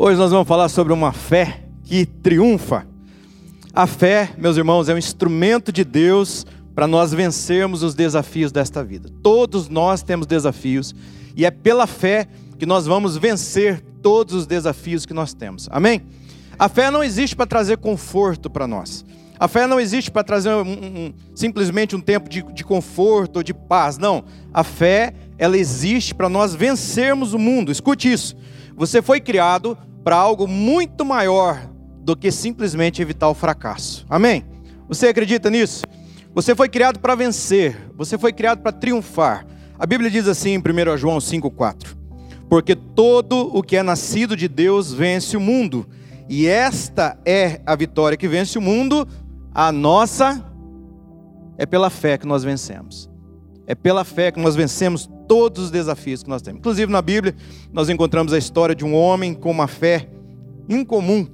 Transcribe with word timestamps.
Hoje 0.00 0.16
nós 0.16 0.30
vamos 0.30 0.46
falar 0.46 0.68
sobre 0.68 0.92
uma 0.92 1.12
fé 1.12 1.64
que 1.82 2.06
triunfa. 2.06 2.86
A 3.74 3.84
fé, 3.84 4.30
meus 4.38 4.56
irmãos, 4.56 4.88
é 4.88 4.94
um 4.94 4.96
instrumento 4.96 5.72
de 5.72 5.82
Deus 5.82 6.46
para 6.72 6.86
nós 6.86 7.12
vencermos 7.12 7.82
os 7.82 7.96
desafios 7.96 8.52
desta 8.52 8.84
vida. 8.84 9.10
Todos 9.24 9.68
nós 9.68 10.00
temos 10.00 10.24
desafios 10.24 10.94
e 11.34 11.44
é 11.44 11.50
pela 11.50 11.84
fé 11.84 12.28
que 12.60 12.64
nós 12.64 12.86
vamos 12.86 13.16
vencer 13.16 13.82
todos 14.00 14.34
os 14.36 14.46
desafios 14.46 15.04
que 15.04 15.12
nós 15.12 15.34
temos. 15.34 15.68
Amém? 15.68 16.02
A 16.56 16.68
fé 16.68 16.92
não 16.92 17.02
existe 17.02 17.34
para 17.34 17.46
trazer 17.46 17.78
conforto 17.78 18.48
para 18.48 18.68
nós. 18.68 19.04
A 19.36 19.48
fé 19.48 19.66
não 19.66 19.80
existe 19.80 20.12
para 20.12 20.22
trazer 20.22 20.50
um, 20.50 20.62
um, 20.62 21.12
simplesmente 21.34 21.96
um 21.96 22.00
tempo 22.00 22.28
de, 22.28 22.40
de 22.42 22.62
conforto 22.62 23.38
ou 23.38 23.42
de 23.42 23.52
paz. 23.52 23.98
Não. 23.98 24.22
A 24.54 24.62
fé, 24.62 25.12
ela 25.36 25.58
existe 25.58 26.14
para 26.14 26.28
nós 26.28 26.54
vencermos 26.54 27.34
o 27.34 27.38
mundo. 27.38 27.72
Escute 27.72 28.12
isso. 28.12 28.36
Você 28.78 29.02
foi 29.02 29.20
criado 29.20 29.76
para 30.04 30.14
algo 30.14 30.46
muito 30.46 31.04
maior 31.04 31.68
do 32.00 32.16
que 32.16 32.30
simplesmente 32.30 33.02
evitar 33.02 33.28
o 33.28 33.34
fracasso. 33.34 34.06
Amém? 34.08 34.46
Você 34.88 35.08
acredita 35.08 35.50
nisso? 35.50 35.82
Você 36.32 36.54
foi 36.54 36.68
criado 36.68 37.00
para 37.00 37.16
vencer. 37.16 37.76
Você 37.96 38.16
foi 38.16 38.32
criado 38.32 38.60
para 38.60 38.70
triunfar. 38.70 39.44
A 39.76 39.84
Bíblia 39.84 40.08
diz 40.08 40.28
assim 40.28 40.50
em 40.50 40.58
1 40.58 40.96
João 40.96 41.18
5,4: 41.18 41.96
Porque 42.48 42.76
todo 42.76 43.50
o 43.52 43.64
que 43.64 43.76
é 43.76 43.82
nascido 43.82 44.36
de 44.36 44.46
Deus 44.46 44.92
vence 44.92 45.36
o 45.36 45.40
mundo. 45.40 45.84
E 46.28 46.46
esta 46.46 47.18
é 47.26 47.60
a 47.66 47.74
vitória 47.74 48.16
que 48.16 48.28
vence 48.28 48.56
o 48.58 48.62
mundo, 48.62 49.08
a 49.52 49.72
nossa 49.72 50.44
é 51.56 51.66
pela 51.66 51.90
fé 51.90 52.16
que 52.16 52.26
nós 52.26 52.44
vencemos. 52.44 53.10
É 53.66 53.74
pela 53.74 54.04
fé 54.04 54.30
que 54.30 54.40
nós 54.40 54.54
vencemos 54.54 55.10
todos 55.28 55.64
os 55.64 55.70
desafios 55.70 56.22
que 56.22 56.28
nós 56.28 56.40
temos. 56.42 56.58
Inclusive 56.58 56.90
na 56.90 57.02
Bíblia, 57.02 57.36
nós 57.72 57.88
encontramos 57.88 58.32
a 58.32 58.38
história 58.38 58.74
de 58.74 58.84
um 58.84 58.94
homem 58.94 59.34
com 59.34 59.50
uma 59.50 59.68
fé 59.68 60.08
incomum. 60.68 61.26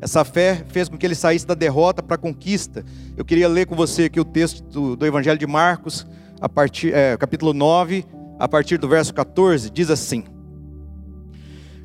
Essa 0.00 0.24
fé 0.24 0.64
fez 0.68 0.88
com 0.88 0.98
que 0.98 1.06
ele 1.06 1.14
saísse 1.14 1.46
da 1.46 1.54
derrota 1.54 2.02
para 2.02 2.16
a 2.16 2.18
conquista. 2.18 2.84
Eu 3.16 3.24
queria 3.24 3.48
ler 3.48 3.66
com 3.66 3.76
você 3.76 4.04
aqui 4.04 4.18
o 4.18 4.24
texto 4.24 4.96
do, 4.96 5.06
Evangelho 5.06 5.38
de 5.38 5.46
Marcos, 5.46 6.06
a 6.40 6.48
partir, 6.48 6.92
é, 6.92 7.16
capítulo 7.16 7.52
9, 7.52 8.04
a 8.38 8.48
partir 8.48 8.78
do 8.78 8.88
verso 8.88 9.12
14, 9.14 9.70
diz 9.70 9.90
assim: 9.90 10.24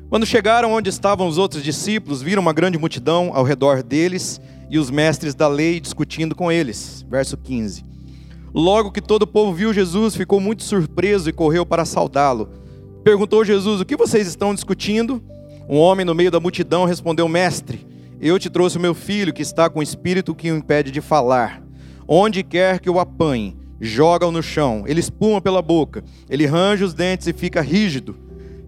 Quando 0.08 0.24
chegaram 0.24 0.72
onde 0.72 0.88
estavam 0.88 1.28
os 1.28 1.36
outros 1.36 1.62
discípulos, 1.62 2.22
viram 2.22 2.40
uma 2.40 2.54
grande 2.54 2.78
multidão 2.78 3.30
ao 3.34 3.44
redor 3.44 3.82
deles 3.82 4.40
e 4.70 4.78
os 4.78 4.90
mestres 4.90 5.34
da 5.34 5.46
lei 5.46 5.78
discutindo 5.78 6.34
com 6.34 6.50
eles. 6.50 7.04
Verso 7.08 7.36
15. 7.36 7.95
Logo 8.56 8.90
que 8.90 9.02
todo 9.02 9.24
o 9.24 9.26
povo 9.26 9.52
viu 9.52 9.70
Jesus, 9.70 10.16
ficou 10.16 10.40
muito 10.40 10.62
surpreso 10.62 11.28
e 11.28 11.32
correu 11.32 11.66
para 11.66 11.84
saudá-lo. 11.84 12.48
Perguntou 13.04 13.44
Jesus: 13.44 13.82
O 13.82 13.84
que 13.84 13.98
vocês 13.98 14.26
estão 14.26 14.54
discutindo? 14.54 15.22
Um 15.68 15.76
homem 15.76 16.06
no 16.06 16.14
meio 16.14 16.30
da 16.30 16.40
multidão 16.40 16.86
respondeu: 16.86 17.28
Mestre, 17.28 17.86
eu 18.18 18.38
te 18.38 18.48
trouxe 18.48 18.78
o 18.78 18.80
meu 18.80 18.94
filho 18.94 19.34
que 19.34 19.42
está 19.42 19.68
com 19.68 19.80
o 19.80 19.82
espírito 19.82 20.34
que 20.34 20.50
o 20.50 20.56
impede 20.56 20.90
de 20.90 21.02
falar. 21.02 21.62
Onde 22.08 22.42
quer 22.42 22.80
que 22.80 22.88
o 22.88 22.98
apanhe, 22.98 23.54
joga-o 23.78 24.32
no 24.32 24.42
chão. 24.42 24.84
Ele 24.86 25.00
espuma 25.00 25.38
pela 25.38 25.60
boca, 25.60 26.02
ele 26.26 26.46
range 26.46 26.82
os 26.82 26.94
dentes 26.94 27.26
e 27.26 27.34
fica 27.34 27.60
rígido. 27.60 28.16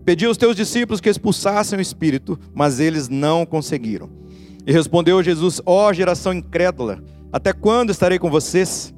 Pedi 0.05 0.27
aos 0.27 0.37
teus 0.37 0.55
discípulos 0.55 1.01
que 1.01 1.09
expulsassem 1.09 1.79
o 1.79 1.83
espírito, 1.83 2.39
mas 2.53 2.79
eles 2.79 3.09
não 3.09 3.47
conseguiram. 3.47 4.11
E 4.67 4.71
respondeu 4.71 5.23
Jesus: 5.23 5.63
Ó 5.65 5.89
oh, 5.89 5.95
geração 5.95 6.35
incrédula, 6.35 7.03
até 7.33 7.55
quando 7.55 7.89
estarei 7.89 8.19
com 8.19 8.29
vocês? 8.29 8.93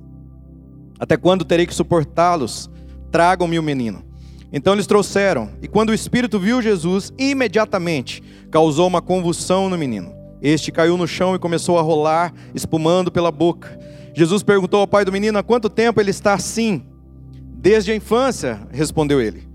Até 1.01 1.17
quando 1.17 1.47
terei 1.47 1.67
que 1.67 1.75
suportá-los? 1.75 2.71
Tragam-me 3.11 3.59
o 3.59 3.63
menino. 3.63 4.05
Então 4.53 4.75
eles 4.75 4.87
trouxeram, 4.87 5.51
e 5.63 5.67
quando 5.67 5.91
o 5.91 5.95
espírito 5.95 6.39
viu 6.39 6.61
Jesus, 6.61 7.13
imediatamente 7.19 8.23
causou 8.51 8.87
uma 8.87 9.01
convulsão 9.01 9.71
no 9.71 9.79
menino. 9.79 10.13
Este 10.43 10.71
caiu 10.71 10.97
no 10.97 11.07
chão 11.07 11.35
e 11.35 11.39
começou 11.39 11.79
a 11.79 11.83
rolar, 11.83 12.35
espumando 12.55 13.11
pela 13.11 13.31
boca. 13.31 13.79
Jesus 14.13 14.43
perguntou 14.43 14.81
ao 14.81 14.87
pai 14.87 15.05
do 15.05 15.13
menino 15.13 15.39
há 15.39 15.43
quanto 15.43 15.71
tempo 15.71 16.01
ele 16.01 16.11
está 16.11 16.35
assim. 16.35 16.85
Desde 17.33 17.93
a 17.93 17.97
infância, 17.97 18.61
respondeu 18.71 19.21
ele. 19.21 19.49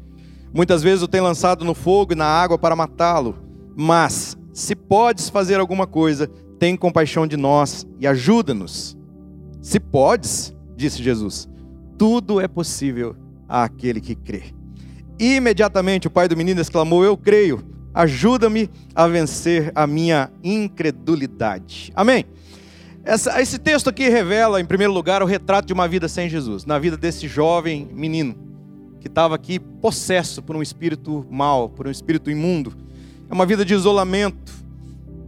Muitas 0.53 0.81
vezes 0.81 1.03
o 1.03 1.07
tem 1.07 1.21
lançado 1.21 1.65
no 1.65 1.75
fogo 1.75 2.13
e 2.13 2.15
na 2.15 2.25
água 2.25 2.57
para 2.57 2.75
matá-lo, 2.75 3.35
mas 3.75 4.37
se 4.53 4.73
podes 4.73 5.27
fazer 5.29 5.59
alguma 5.59 5.85
coisa, 5.85 6.27
tem 6.57 6.77
compaixão 6.77 7.27
de 7.27 7.35
nós 7.35 7.85
e 7.99 8.07
ajuda-nos. 8.07 8.97
Se 9.61 9.79
podes, 9.79 10.54
disse 10.75 11.01
Jesus, 11.01 11.47
tudo 11.97 12.39
é 12.41 12.47
possível 12.47 13.15
àquele 13.47 14.01
que 14.01 14.15
crê. 14.15 14.43
Imediatamente 15.19 16.07
o 16.07 16.11
pai 16.11 16.27
do 16.27 16.35
menino 16.35 16.59
exclamou: 16.59 17.03
Eu 17.03 17.15
creio, 17.15 17.63
ajuda-me 17.93 18.69
a 18.93 19.07
vencer 19.07 19.71
a 19.73 19.87
minha 19.87 20.29
incredulidade. 20.43 21.91
Amém? 21.95 22.25
Essa, 23.03 23.39
esse 23.41 23.57
texto 23.57 23.89
aqui 23.89 24.09
revela, 24.09 24.59
em 24.59 24.65
primeiro 24.65 24.91
lugar, 24.91 25.23
o 25.23 25.25
retrato 25.25 25.67
de 25.67 25.73
uma 25.73 25.87
vida 25.87 26.07
sem 26.07 26.27
Jesus, 26.27 26.65
na 26.65 26.77
vida 26.77 26.97
desse 26.97 27.27
jovem 27.27 27.87
menino 27.93 28.35
que 28.99 29.07
estava 29.07 29.35
aqui 29.35 29.59
possesso 29.59 30.41
por 30.41 30.55
um 30.55 30.61
espírito 30.63 31.25
mau, 31.29 31.69
por 31.69 31.87
um 31.87 31.91
espírito 31.91 32.31
imundo 32.31 32.73
é 33.29 33.33
uma 33.33 33.45
vida 33.45 33.65
de 33.65 33.73
isolamento, 33.73 34.53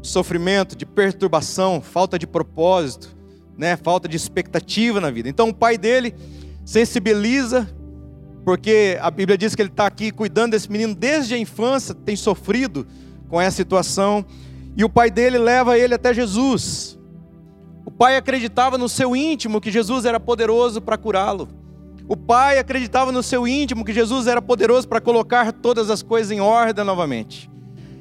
sofrimento, 0.04 0.76
de 0.76 0.86
perturbação, 0.86 1.82
falta 1.82 2.18
de 2.20 2.28
propósito, 2.28 3.17
né? 3.58 3.76
falta 3.76 4.08
de 4.08 4.16
expectativa 4.16 5.02
na 5.02 5.10
vida. 5.10 5.28
Então 5.28 5.50
o 5.50 5.54
pai 5.54 5.78
dele 5.78 6.14
sensibiliza, 6.64 7.68
porque 8.46 8.98
a 9.02 9.10
Bíblia 9.10 9.38
diz 9.38 9.56
que 9.56 9.62
ele 9.62 9.70
está 9.70 9.88
aqui 9.88 10.12
cuidando 10.12 10.52
desse 10.52 10.72
menino 10.72 10.94
desde 10.94 11.34
a 11.34 11.38
infância, 11.38 11.96
tem 11.96 12.16
sofrido 12.16 12.86
com 13.28 13.42
essa 13.42 13.58
situação, 13.58 14.26
e 14.76 14.84
o 14.84 14.90
pai 14.90 15.10
dele 15.10 15.38
leva 15.38 15.78
ele 15.78 15.96
até 15.96 16.14
Jesus. 16.14 16.98
O 17.86 17.92
pai 17.92 18.16
acreditava 18.18 18.78
no 18.78 18.88
seu 18.88 19.16
íntimo 19.16 19.60
que 19.60 19.72
Jesus 19.72 20.06
era 20.06 20.20
poderoso 20.20 20.82
para 20.82 20.98
curá-lo. 20.98 21.48
O 22.08 22.16
pai 22.16 22.58
acreditava 22.60 23.12
no 23.12 23.24
seu 23.24 23.48
íntimo 23.48 23.84
que 23.84 23.94
Jesus 23.94 24.28
era 24.28 24.42
poderoso 24.42 24.88
para 24.88 25.02
colocar 25.02 25.52
todas 25.52 25.90
as 25.90 26.02
coisas 26.02 26.32
em 26.32 26.40
ordem 26.40 26.86
novamente. 26.86 27.50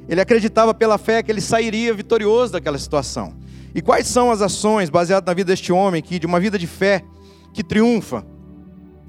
Ele 0.08 0.20
acreditava 0.20 0.72
pela 0.72 0.98
fé 0.98 1.22
que 1.22 1.32
ele 1.32 1.40
sairia 1.40 1.94
vitorioso 1.94 2.52
daquela 2.52 2.78
situação. 2.78 3.34
E 3.76 3.82
quais 3.82 4.06
são 4.06 4.30
as 4.30 4.40
ações 4.40 4.88
baseadas 4.88 5.26
na 5.26 5.34
vida 5.34 5.52
deste 5.52 5.70
homem 5.70 5.98
aqui, 5.98 6.18
de 6.18 6.24
uma 6.24 6.40
vida 6.40 6.58
de 6.58 6.66
fé 6.66 7.04
que 7.52 7.62
triunfa? 7.62 8.24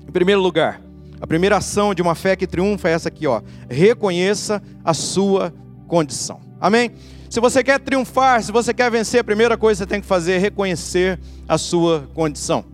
Em 0.05 0.11
primeiro 0.11 0.41
lugar, 0.41 0.81
a 1.21 1.25
primeira 1.25 1.55
ação 1.55 1.93
de 1.93 2.01
uma 2.01 2.13
fé 2.13 2.35
que 2.35 2.45
triunfa 2.45 2.89
é 2.89 2.91
essa 2.91 3.07
aqui, 3.07 3.25
ó. 3.25 3.41
Reconheça 3.69 4.61
a 4.83 4.93
sua 4.93 5.53
condição. 5.87 6.41
Amém? 6.59 6.91
Se 7.29 7.39
você 7.39 7.63
quer 7.63 7.79
triunfar, 7.79 8.43
se 8.43 8.51
você 8.51 8.73
quer 8.73 8.91
vencer, 8.91 9.21
a 9.21 9.23
primeira 9.23 9.57
coisa 9.57 9.85
que 9.85 9.87
você 9.87 9.89
tem 9.89 10.01
que 10.01 10.07
fazer 10.07 10.33
é 10.33 10.37
reconhecer 10.37 11.17
a 11.47 11.57
sua 11.57 12.09
condição. 12.13 12.65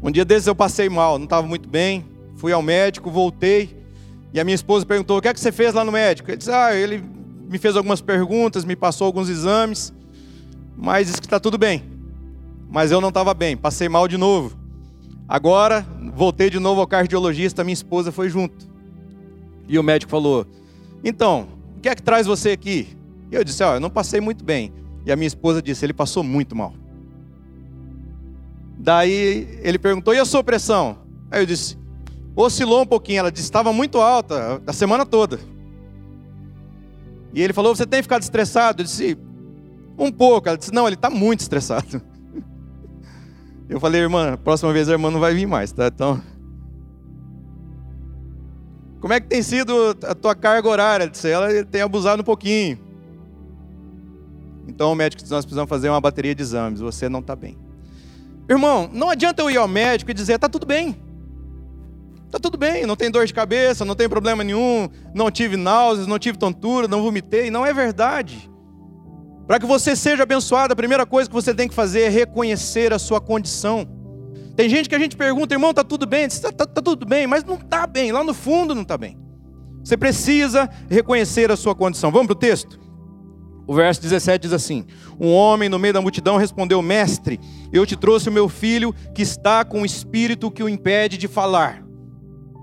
Um 0.00 0.10
dia 0.10 0.24
desses 0.24 0.46
eu 0.46 0.54
passei 0.54 0.88
mal, 0.88 1.18
não 1.18 1.24
estava 1.24 1.44
muito 1.44 1.68
bem, 1.68 2.04
fui 2.36 2.52
ao 2.52 2.62
médico, 2.62 3.10
voltei, 3.10 3.76
e 4.32 4.38
a 4.38 4.44
minha 4.44 4.54
esposa 4.54 4.86
perguntou: 4.86 5.18
o 5.18 5.20
que 5.20 5.26
é 5.26 5.34
que 5.34 5.40
você 5.40 5.50
fez 5.50 5.74
lá 5.74 5.84
no 5.84 5.90
médico? 5.90 6.30
Ele 6.30 6.36
disse: 6.36 6.52
ah, 6.52 6.72
ele 6.72 7.02
me 7.48 7.58
fez 7.58 7.76
algumas 7.76 8.00
perguntas, 8.00 8.64
me 8.64 8.76
passou 8.76 9.04
alguns 9.04 9.28
exames, 9.28 9.92
mas 10.76 11.06
disse 11.06 11.20
que 11.20 11.26
está 11.26 11.38
tudo 11.38 11.58
bem. 11.58 11.82
Mas 12.70 12.90
eu 12.90 13.00
não 13.00 13.08
estava 13.08 13.34
bem, 13.34 13.56
passei 13.56 13.88
mal 13.88 14.08
de 14.08 14.16
novo. 14.16 14.56
Agora, 15.28 15.86
voltei 16.14 16.50
de 16.50 16.58
novo 16.58 16.80
ao 16.80 16.86
cardiologista, 16.86 17.64
minha 17.64 17.74
esposa 17.74 18.10
foi 18.12 18.28
junto. 18.28 18.66
E 19.68 19.78
o 19.78 19.82
médico 19.82 20.10
falou: 20.10 20.46
Então, 21.04 21.48
o 21.76 21.80
que 21.80 21.88
é 21.88 21.94
que 21.94 22.02
traz 22.02 22.26
você 22.26 22.50
aqui? 22.50 22.96
E 23.30 23.34
eu 23.34 23.44
disse: 23.44 23.62
Ó, 23.62 23.72
oh, 23.72 23.74
eu 23.74 23.80
não 23.80 23.90
passei 23.90 24.20
muito 24.20 24.44
bem. 24.44 24.72
E 25.06 25.12
a 25.12 25.16
minha 25.16 25.26
esposa 25.26 25.62
disse: 25.62 25.84
Ele 25.84 25.92
passou 25.92 26.22
muito 26.22 26.54
mal. 26.54 26.74
Daí 28.78 29.60
ele 29.62 29.78
perguntou: 29.78 30.14
E 30.14 30.18
a 30.18 30.24
sua 30.24 30.44
pressão? 30.44 30.98
Aí 31.30 31.42
eu 31.42 31.46
disse: 31.46 31.78
Oscilou 32.36 32.82
um 32.82 32.86
pouquinho. 32.86 33.20
Ela 33.20 33.32
disse: 33.32 33.44
Estava 33.44 33.72
muito 33.72 33.98
alta 33.98 34.62
a 34.66 34.72
semana 34.72 35.06
toda. 35.06 35.38
E 37.32 37.40
ele 37.42 37.52
falou: 37.52 37.74
Você 37.74 37.86
tem 37.86 38.02
ficado 38.02 38.22
estressado? 38.22 38.82
Eu 38.82 38.84
disse: 38.84 39.16
Um 39.98 40.10
pouco. 40.10 40.48
Ela 40.48 40.58
disse: 40.58 40.72
Não, 40.72 40.86
ele 40.86 40.94
está 40.94 41.10
muito 41.10 41.40
estressado. 41.40 42.00
Eu 43.68 43.80
falei: 43.80 44.02
Irmã, 44.02 44.36
próxima 44.36 44.72
vez 44.72 44.88
a 44.88 44.92
irmã 44.92 45.10
não 45.10 45.20
vai 45.20 45.34
vir 45.34 45.46
mais, 45.46 45.72
tá? 45.72 45.86
Então. 45.86 46.20
Como 49.00 49.12
é 49.12 49.18
que 49.18 49.26
tem 49.26 49.42
sido 49.42 49.96
a 50.04 50.14
tua 50.14 50.32
carga 50.32 50.68
horária? 50.68 51.08
Disse, 51.08 51.28
ela 51.28 51.64
tem 51.64 51.82
abusado 51.82 52.22
um 52.22 52.24
pouquinho. 52.24 52.78
Então 54.68 54.92
o 54.92 54.94
médico 54.94 55.22
disse: 55.22 55.32
Nós 55.32 55.44
precisamos 55.44 55.68
fazer 55.68 55.88
uma 55.88 56.00
bateria 56.00 56.34
de 56.34 56.42
exames. 56.42 56.80
Você 56.80 57.08
não 57.08 57.20
está 57.20 57.34
bem. 57.34 57.58
Irmão, 58.48 58.88
não 58.92 59.10
adianta 59.10 59.42
eu 59.42 59.50
ir 59.50 59.56
ao 59.56 59.66
médico 59.66 60.10
e 60.10 60.14
dizer: 60.14 60.34
Está 60.34 60.48
tudo 60.48 60.66
bem. 60.66 60.96
Está 62.26 62.38
tudo 62.38 62.56
bem, 62.56 62.86
não 62.86 62.96
tem 62.96 63.10
dor 63.10 63.26
de 63.26 63.34
cabeça, 63.34 63.84
não 63.84 63.94
tem 63.94 64.08
problema 64.08 64.42
nenhum, 64.42 64.88
não 65.14 65.30
tive 65.30 65.54
náuseas, 65.54 66.06
não 66.06 66.18
tive 66.18 66.38
tontura, 66.38 66.88
não 66.88 67.02
vomitei. 67.02 67.50
Não 67.50 67.66
é 67.66 67.74
verdade. 67.74 68.50
Para 69.46 69.58
que 69.58 69.66
você 69.66 69.96
seja 69.96 70.22
abençoado, 70.22 70.72
a 70.72 70.76
primeira 70.76 71.04
coisa 71.04 71.28
que 71.28 71.34
você 71.34 71.54
tem 71.54 71.68
que 71.68 71.74
fazer 71.74 72.02
é 72.02 72.08
reconhecer 72.08 72.92
a 72.92 72.98
sua 72.98 73.20
condição. 73.20 73.86
Tem 74.54 74.68
gente 74.68 74.88
que 74.88 74.94
a 74.94 74.98
gente 74.98 75.16
pergunta, 75.16 75.54
irmão, 75.54 75.70
está 75.70 75.82
tudo 75.82 76.06
bem? 76.06 76.24
Está 76.24 76.52
tá, 76.52 76.66
tá 76.66 76.80
tudo 76.82 77.06
bem, 77.06 77.26
mas 77.26 77.44
não 77.44 77.56
está 77.56 77.86
bem, 77.86 78.12
lá 78.12 78.22
no 78.22 78.34
fundo 78.34 78.74
não 78.74 78.82
está 78.82 78.96
bem. 78.96 79.18
Você 79.82 79.96
precisa 79.96 80.70
reconhecer 80.88 81.50
a 81.50 81.56
sua 81.56 81.74
condição. 81.74 82.12
Vamos 82.12 82.28
para 82.28 82.36
o 82.36 82.38
texto? 82.38 82.80
O 83.66 83.74
verso 83.74 84.00
17 84.02 84.42
diz 84.42 84.52
assim: 84.52 84.86
Um 85.18 85.32
homem 85.32 85.68
no 85.68 85.78
meio 85.78 85.94
da 85.94 86.00
multidão 86.00 86.36
respondeu: 86.36 86.80
Mestre, 86.82 87.40
eu 87.72 87.86
te 87.86 87.96
trouxe 87.96 88.28
o 88.28 88.32
meu 88.32 88.48
filho 88.48 88.94
que 89.14 89.22
está 89.22 89.64
com 89.64 89.82
o 89.82 89.86
espírito 89.86 90.50
que 90.50 90.62
o 90.62 90.68
impede 90.68 91.16
de 91.16 91.28
falar. 91.28 91.82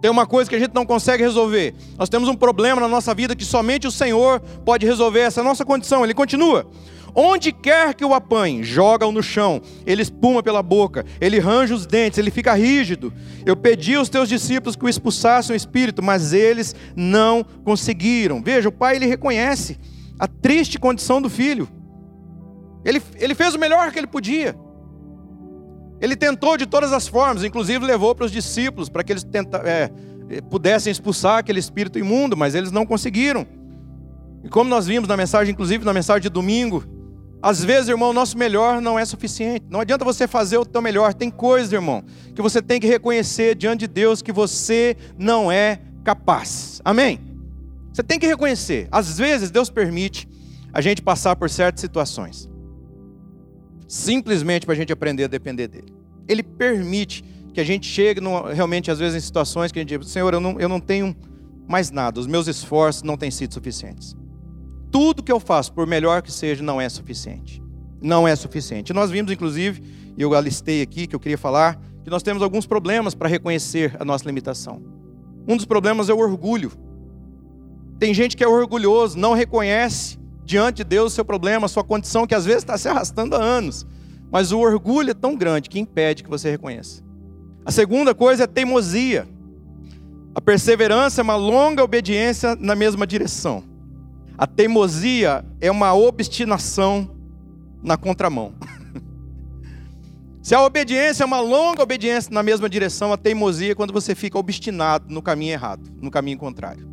Tem 0.02 0.10
uma 0.10 0.26
coisa 0.26 0.50
que 0.50 0.56
a 0.56 0.60
gente 0.60 0.74
não 0.74 0.86
consegue 0.86 1.24
resolver. 1.24 1.76
Nós 1.98 2.10
temos 2.10 2.30
um 2.30 2.36
problema 2.36 2.80
na 2.80 2.88
nossa 2.88 3.14
vida 3.14 3.36
que 3.36 3.44
somente 3.44 3.88
o 3.88 3.92
Senhor 3.92 4.40
pode 4.64 4.86
resolver 4.86 5.20
essa 5.20 5.44
nossa 5.44 5.66
condição. 5.66 6.04
Ele 6.04 6.14
continua: 6.14 6.66
Onde 7.14 7.52
quer 7.52 7.94
que 7.94 8.06
o 8.06 8.14
apanhe, 8.14 8.64
joga-o 8.64 9.12
no 9.12 9.22
chão, 9.22 9.62
ele 9.86 10.02
espuma 10.02 10.42
pela 10.42 10.64
boca, 10.64 11.06
ele 11.20 11.40
range 11.40 11.74
os 11.74 11.86
dentes, 11.86 12.18
ele 12.18 12.32
fica 12.32 12.54
rígido. 12.54 13.14
Eu 13.46 13.56
pedi 13.56 13.96
aos 13.96 14.10
teus 14.10 14.30
discípulos 14.30 14.76
que 14.76 14.86
o 14.86 14.90
expulsassem 14.90 15.54
o 15.54 15.58
espírito, 15.58 16.02
mas 16.02 16.34
eles 16.34 16.76
não 16.96 17.44
conseguiram. 17.44 18.42
Veja, 18.42 18.70
o 18.70 18.72
pai 18.72 18.96
ele 18.96 19.06
reconhece 19.06 19.78
a 20.18 20.28
triste 20.28 20.80
condição 20.80 21.22
do 21.22 21.30
filho. 21.30 21.68
Ele, 22.86 23.02
ele 23.16 23.36
fez 23.36 23.54
o 23.54 23.60
melhor 23.60 23.92
que 23.92 24.00
ele 24.00 24.08
podia. 24.08 24.56
Ele 26.02 26.16
tentou 26.16 26.58
de 26.58 26.66
todas 26.66 26.94
as 26.94 27.08
formas, 27.08 27.44
inclusive 27.44 27.86
levou 27.86 28.16
para 28.16 28.26
os 28.26 28.32
discípulos 28.32 28.90
para 28.90 29.04
que 29.04 29.12
eles 29.12 29.24
tenta, 29.24 29.58
é, 29.58 29.92
pudessem 30.50 30.92
expulsar 30.92 31.40
aquele 31.40 31.60
espírito 31.60 32.00
imundo, 32.00 32.38
mas 32.38 32.56
eles 32.56 32.72
não 32.72 32.86
conseguiram. 32.86 33.46
E 34.44 34.50
como 34.50 34.70
nós 34.70 34.88
vimos 34.88 35.10
na 35.10 35.18
mensagem, 35.18 35.52
inclusive 35.52 35.84
na 35.84 35.94
mensagem 35.94 36.22
de 36.22 36.30
domingo, 36.30 36.84
às 37.42 37.64
vezes, 37.64 37.88
irmão, 37.88 38.12
nosso 38.12 38.38
melhor 38.38 38.82
não 38.82 39.00
é 39.00 39.06
suficiente. 39.06 39.66
Não 39.70 39.80
adianta 39.80 40.04
você 40.04 40.28
fazer 40.28 40.58
o 40.58 40.66
teu 40.66 40.82
melhor. 40.82 41.14
Tem 41.14 41.30
coisas, 41.30 41.72
irmão, 41.72 42.04
que 42.36 42.42
você 42.42 42.62
tem 42.62 42.82
que 42.82 42.88
reconhecer 42.88 43.56
diante 43.56 43.82
de 43.82 43.88
Deus 43.88 44.22
que 44.22 44.32
você 44.32 44.98
não 45.18 45.50
é 45.50 45.80
capaz. 46.04 46.82
Amém? 46.84 47.20
Você 47.94 48.04
tem 48.04 48.20
que 48.20 48.28
reconhecer. 48.28 48.90
Às 48.92 49.18
vezes 49.18 49.52
Deus 49.52 49.70
permite 49.70 50.28
a 50.74 50.82
gente 50.82 51.02
passar 51.02 51.36
por 51.38 51.50
certas 51.50 51.80
situações. 51.80 52.50
Simplesmente 53.90 54.68
para 54.68 54.76
a 54.76 54.78
gente 54.78 54.94
aprender 54.94 55.24
a 55.24 55.28
depender 55.28 55.68
dele. 55.68 55.92
Ele 56.28 56.44
permite 56.44 57.24
que 57.52 57.60
a 57.60 57.64
gente 57.64 57.88
chegue 57.88 58.22
no, 58.22 58.44
realmente, 58.44 58.92
às 58.92 59.00
vezes, 59.00 59.18
em 59.18 59.26
situações 59.26 59.72
que 59.72 59.80
a 59.80 59.82
gente 59.82 59.98
diz, 59.98 60.08
Senhor, 60.10 60.32
eu 60.32 60.40
não, 60.40 60.60
eu 60.60 60.70
não 60.70 60.80
tenho 60.80 61.16
mais 61.68 61.90
nada, 61.90 62.20
os 62.20 62.28
meus 62.28 62.48
esforços 62.48 63.02
não 63.02 63.18
têm 63.18 63.32
sido 63.32 63.52
suficientes. 63.52 64.16
Tudo 64.92 65.24
que 65.24 65.32
eu 65.32 65.40
faço, 65.40 65.74
por 65.74 65.88
melhor 65.88 66.22
que 66.22 66.32
seja, 66.32 66.64
não 66.64 66.80
é 66.80 66.88
suficiente. 66.88 67.64
Não 68.00 68.28
é 68.28 68.36
suficiente. 68.36 68.94
Nós 68.94 69.10
vimos, 69.10 69.32
inclusive, 69.32 69.82
e 70.16 70.22
eu 70.22 70.36
alistei 70.36 70.84
aqui 70.84 71.08
que 71.08 71.16
eu 71.16 71.20
queria 71.20 71.38
falar, 71.38 71.82
que 72.04 72.12
nós 72.12 72.22
temos 72.22 72.44
alguns 72.44 72.68
problemas 72.68 73.16
para 73.16 73.28
reconhecer 73.28 73.96
a 74.00 74.06
nossa 74.06 74.24
limitação. 74.24 74.84
Um 75.48 75.58
dos 75.58 75.66
problemas 75.66 76.10
é 76.10 76.14
o 76.14 76.20
orgulho. 76.20 76.72
Tem 77.98 78.14
gente 78.14 78.38
que 78.38 78.44
é 78.44 78.48
orgulhoso, 78.48 79.18
não 79.18 79.34
reconhece 79.34 80.20
diante 80.50 80.78
de 80.78 80.84
Deus 80.84 81.14
o 81.14 81.16
seu 81.16 81.24
problema, 81.24 81.68
a 81.68 81.70
sua 81.70 81.84
condição, 81.84 82.26
que 82.26 82.34
às 82.34 82.44
vezes 82.44 82.64
está 82.64 82.76
se 82.76 82.88
arrastando 82.88 83.36
há 83.36 83.40
anos. 83.40 83.86
Mas 84.32 84.52
o 84.52 84.58
orgulho 84.58 85.12
é 85.12 85.14
tão 85.14 85.36
grande 85.36 85.70
que 85.70 85.80
impede 85.80 86.24
que 86.24 86.30
você 86.30 86.50
reconheça. 86.50 87.04
A 87.64 87.72
segunda 87.72 88.16
coisa 88.16 88.46
é 88.46 88.48
teimosia. 88.48 89.28
A 90.34 90.42
perseverança 90.42 91.22
é 91.22 91.24
uma 91.24 91.36
longa 91.36 91.84
obediência 91.84 92.56
na 92.56 92.76
mesma 92.76 93.06
direção. 93.06 93.64
A 94.36 94.48
teimosia 94.48 95.46
é 95.62 95.70
uma 95.70 95.94
obstinação 95.94 97.16
na 97.84 97.96
contramão. 97.96 98.56
Se 100.42 100.56
a 100.56 100.66
obediência 100.66 101.22
é 101.22 101.28
uma 101.28 101.40
longa 101.40 101.84
obediência 101.84 102.34
na 102.34 102.42
mesma 102.42 102.68
direção, 102.68 103.14
a 103.14 103.18
teimosia 103.18 103.74
é 103.74 103.76
quando 103.76 103.94
você 103.94 104.16
fica 104.16 104.40
obstinado 104.40 105.14
no 105.14 105.22
caminho 105.22 105.52
errado, 105.52 105.92
no 106.02 106.10
caminho 106.10 106.40
contrário. 106.40 106.90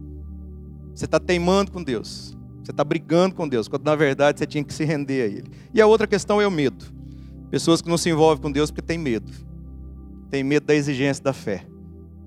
Você 0.94 1.06
está 1.06 1.18
teimando 1.18 1.72
com 1.72 1.82
Deus. 1.82 2.35
Você 2.66 2.72
está 2.72 2.82
brigando 2.82 3.36
com 3.36 3.48
Deus, 3.48 3.68
quando 3.68 3.84
na 3.84 3.94
verdade 3.94 4.40
você 4.40 4.44
tinha 4.44 4.64
que 4.64 4.74
se 4.74 4.84
render 4.84 5.22
a 5.22 5.26
Ele. 5.26 5.44
E 5.72 5.80
a 5.80 5.86
outra 5.86 6.04
questão 6.04 6.40
é 6.40 6.46
o 6.48 6.50
medo. 6.50 6.84
Pessoas 7.48 7.80
que 7.80 7.88
não 7.88 7.96
se 7.96 8.10
envolvem 8.10 8.42
com 8.42 8.50
Deus 8.50 8.72
porque 8.72 8.82
têm 8.82 8.98
medo. 8.98 9.30
Tem 10.30 10.42
medo 10.42 10.66
da 10.66 10.74
exigência 10.74 11.22
da 11.22 11.32
fé. 11.32 11.64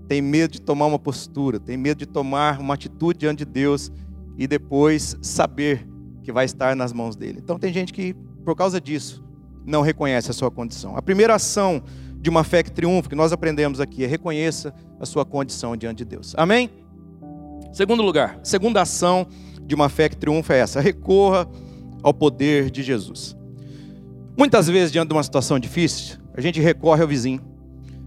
Tem 0.08 0.22
medo 0.22 0.54
de 0.54 0.62
tomar 0.62 0.86
uma 0.86 0.98
postura. 0.98 1.60
Tem 1.60 1.76
medo 1.76 1.98
de 1.98 2.06
tomar 2.06 2.58
uma 2.58 2.76
atitude 2.76 3.20
diante 3.20 3.40
de 3.40 3.52
Deus 3.52 3.92
e 4.38 4.48
depois 4.48 5.18
saber 5.22 5.86
que 6.24 6.32
vai 6.32 6.46
estar 6.46 6.74
nas 6.74 6.94
mãos 6.94 7.18
dele. 7.18 7.42
Então 7.44 7.60
tem 7.60 7.74
gente 7.74 7.92
que, 7.92 8.14
por 8.46 8.56
causa 8.56 8.80
disso, 8.80 9.22
não 9.66 9.82
reconhece 9.82 10.32
a 10.32 10.34
sua 10.34 10.50
condição. 10.50 10.96
A 10.96 11.02
primeira 11.02 11.36
ação 11.36 11.84
de 12.16 12.30
uma 12.30 12.46
fé 12.46 12.64
que 12.64 12.72
triunfa, 12.72 13.10
que 13.10 13.16
nós 13.16 13.34
aprendemos 13.34 13.82
aqui, 13.82 14.06
é 14.06 14.08
reconheça 14.08 14.74
a 15.02 15.06
sua 15.06 15.26
condição 15.26 15.76
diante 15.76 15.98
de 15.98 16.06
Deus. 16.06 16.34
Amém? 16.38 16.70
Segundo 17.74 18.02
lugar, 18.02 18.40
segunda 18.42 18.82
ação 18.82 19.28
de 19.70 19.76
uma 19.76 19.88
fé 19.88 20.10
que 20.10 20.18
triunfa 20.18 20.56
é 20.56 20.58
essa: 20.58 20.82
recorra 20.82 21.48
ao 22.04 22.14
poder 22.14 22.70
de 22.70 22.84
Jesus. 22.84 23.38
Muitas 24.36 24.68
vezes, 24.68 24.92
diante 24.92 25.10
de 25.10 25.14
uma 25.14 25.24
situação 25.24 25.60
difícil, 25.60 26.18
a 26.34 26.42
gente 26.42 26.60
recorre 26.60 27.02
ao 27.02 27.08
vizinho, 27.08 27.42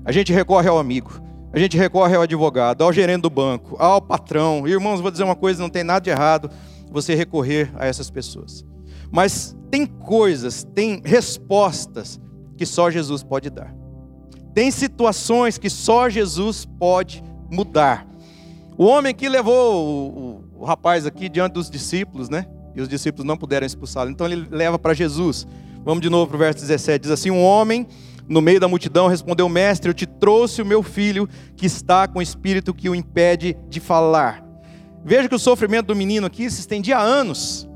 a 0.05 0.11
gente 0.11 0.32
recorre 0.32 0.69
ao 0.69 0.79
amigo, 0.79 1.23
a 1.53 1.59
gente 1.59 1.76
recorre 1.76 2.17
ao 2.17 2.23
advogado, 2.23 2.82
ao 2.82 2.93
gerente 2.93 3.23
do 3.23 3.31
banco, 3.31 3.76
ao 3.79 4.03
patrão. 4.03 4.67
Irmãos, 4.67 5.00
vou 5.00 5.11
dizer 5.11 5.23
uma 5.25 5.37
coisa: 5.37 5.62
não 5.62 5.70
tem 5.70 5.85
nada 5.85 6.00
de 6.00 6.11
errado 6.11 6.50
você 6.91 7.14
recorrer 7.14 7.70
a 7.76 7.87
essas 7.87 8.11
pessoas. 8.11 8.65
Mas 9.11 9.56
tem 9.70 9.87
coisas, 9.87 10.65
tem 10.75 11.00
respostas 11.05 12.20
que 12.56 12.67
só 12.67 12.91
Jesus 12.91 13.23
pode 13.23 13.49
dar. 13.49 13.75
Tem 14.55 14.70
situações 14.70 15.58
que 15.58 15.70
só 15.70 16.08
Jesus 16.08 16.67
pode 16.79 17.23
mudar. 17.50 18.06
O 18.76 18.85
homem 18.85 19.15
que 19.15 19.29
levou 19.29 20.42
o, 20.62 20.64
rapaz 20.64 21.06
aqui 21.06 21.29
diante 21.29 21.55
dos 21.55 21.69
discípulos, 21.69 22.29
né? 22.29 22.47
E 22.75 22.81
os 22.81 22.88
discípulos 22.88 23.26
não 23.26 23.37
puderam 23.37 23.67
expulsá-lo. 23.67 24.11
Então 24.11 24.26
ele 24.26 24.47
leva 24.50 24.79
para 24.79 24.94
Jesus. 24.94 25.47
Vamos 25.85 26.00
de 26.00 26.09
novo 26.09 26.29
para 26.29 26.37
o 26.37 26.38
verso 26.38 26.61
17. 26.61 27.03
Diz 27.03 27.11
assim: 27.11 27.31
Um 27.31 27.43
homem 27.43 27.87
no 28.29 28.41
meio 28.41 28.61
da 28.61 28.69
multidão 28.69 29.09
respondeu: 29.09 29.49
Mestre, 29.49 29.91
eu 29.91 29.94
te 29.94 30.06
trouxe 30.06 30.62
o 30.62 30.67
meu 30.67 30.82
filho 30.82 31.29
que 31.56 31.67
está 31.67 32.06
com 32.06 32.20
o 32.20 32.23
espírito 32.23 32.73
que 32.73 32.88
o 32.88 32.94
impede 32.94 33.56
de 33.69 33.81
falar. 33.81 34.43
Veja 35.05 35.29
que 35.29 35.35
o 35.35 35.38
sofrimento 35.38 35.87
do 35.87 35.97
menino 35.97 36.26
aqui 36.29 36.49
se 36.49 36.61
estendia 36.61 36.99
há 36.99 37.03
anos. 37.03 37.69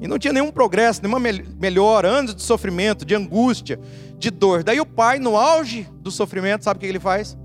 E 0.00 0.08
não 0.08 0.18
tinha 0.18 0.32
nenhum 0.32 0.50
progresso, 0.50 1.02
nenhuma 1.02 1.20
melhora, 1.58 2.08
anos 2.08 2.34
de 2.34 2.42
sofrimento, 2.42 3.04
de 3.04 3.14
angústia, 3.14 3.78
de 4.18 4.30
dor. 4.30 4.62
Daí 4.62 4.80
o 4.80 4.86
pai, 4.86 5.18
no 5.18 5.36
auge 5.36 5.86
do 6.00 6.10
sofrimento, 6.10 6.64
sabe 6.64 6.78
o 6.78 6.80
que 6.80 6.86
ele 6.86 7.00
faz? 7.00 7.36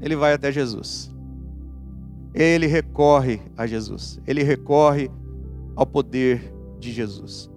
Ele 0.00 0.16
vai 0.16 0.32
até 0.32 0.50
Jesus 0.50 1.10
ele 2.34 2.66
recorre 2.66 3.40
a 3.56 3.66
Jesus, 3.66 4.20
ele 4.26 4.42
recorre 4.42 5.10
ao 5.74 5.86
poder 5.86 6.52
de 6.78 6.92
Jesus. 6.92 7.50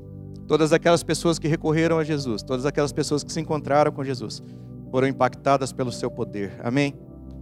Todas 0.48 0.74
aquelas 0.74 1.04
pessoas 1.04 1.40
que 1.40 1.48
recorreram 1.48 1.98
a 1.98 2.04
Jesus, 2.04 2.44
todas 2.44 2.66
aquelas 2.66 2.92
pessoas 2.92 3.24
que 3.24 3.32
se 3.32 3.40
encontraram 3.40 3.92
com 3.92 4.04
Jesus, 4.04 4.42
foram 4.92 5.08
impactadas 5.08 5.72
pelo 5.72 5.92
seu 5.92 6.12
poder. 6.12 6.54
Amém? 6.64 6.94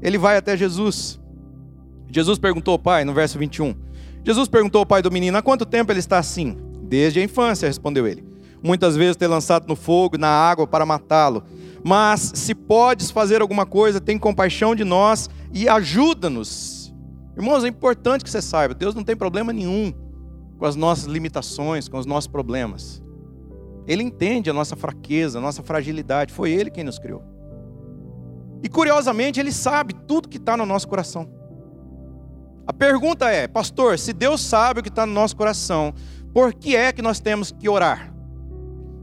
Ele 0.01 0.17
vai 0.17 0.37
até 0.37 0.55
Jesus. 0.55 1.19
Jesus 2.09 2.37
perguntou 2.37 2.73
ao 2.73 2.79
pai, 2.79 3.03
no 3.03 3.13
verso 3.13 3.37
21. 3.37 3.75
Jesus 4.23 4.47
perguntou 4.47 4.79
ao 4.79 4.85
pai 4.85 5.01
do 5.01 5.11
menino: 5.11 5.37
há 5.37 5.41
quanto 5.41 5.65
tempo 5.65 5.91
ele 5.91 5.99
está 5.99 6.17
assim? 6.17 6.57
Desde 6.83 7.19
a 7.19 7.23
infância, 7.23 7.67
respondeu 7.67 8.07
ele. 8.07 8.23
Muitas 8.63 8.95
vezes 8.95 9.15
ter 9.15 9.27
lançado 9.27 9.67
no 9.67 9.75
fogo, 9.75 10.17
na 10.17 10.29
água 10.29 10.67
para 10.67 10.85
matá-lo. 10.85 11.43
Mas 11.83 12.31
se 12.35 12.53
podes 12.53 13.09
fazer 13.09 13.41
alguma 13.41 13.65
coisa, 13.65 13.99
tem 13.99 14.17
compaixão 14.17 14.75
de 14.75 14.83
nós 14.83 15.29
e 15.51 15.67
ajuda-nos 15.67 16.80
Irmãos, 17.35 17.63
é 17.63 17.67
importante 17.67 18.23
que 18.23 18.29
você 18.29 18.41
saiba, 18.41 18.73
Deus 18.73 18.93
não 18.93 19.03
tem 19.03 19.15
problema 19.15 19.53
nenhum 19.53 19.93
com 20.57 20.65
as 20.65 20.75
nossas 20.75 21.05
limitações, 21.05 21.87
com 21.87 21.97
os 21.97 22.05
nossos 22.05 22.27
problemas. 22.27 23.01
Ele 23.87 24.03
entende 24.03 24.49
a 24.49 24.53
nossa 24.53 24.75
fraqueza, 24.75 25.39
a 25.39 25.41
nossa 25.41 25.63
fragilidade. 25.63 26.33
Foi 26.33 26.51
Ele 26.51 26.69
quem 26.69 26.83
nos 26.83 26.99
criou. 26.99 27.23
E 28.63 28.69
curiosamente, 28.69 29.39
Ele 29.39 29.51
sabe 29.51 29.93
tudo 30.07 30.29
que 30.29 30.37
está 30.37 30.55
no 30.55 30.65
nosso 30.65 30.87
coração. 30.87 31.27
A 32.67 32.71
pergunta 32.71 33.29
é, 33.29 33.47
pastor, 33.47 33.97
se 33.97 34.13
Deus 34.13 34.39
sabe 34.39 34.79
o 34.79 34.83
que 34.83 34.89
está 34.89 35.05
no 35.05 35.13
nosso 35.13 35.35
coração, 35.35 35.93
por 36.33 36.53
que 36.53 36.75
é 36.75 36.91
que 36.91 37.01
nós 37.01 37.19
temos 37.19 37.51
que 37.51 37.67
orar? 37.67 38.13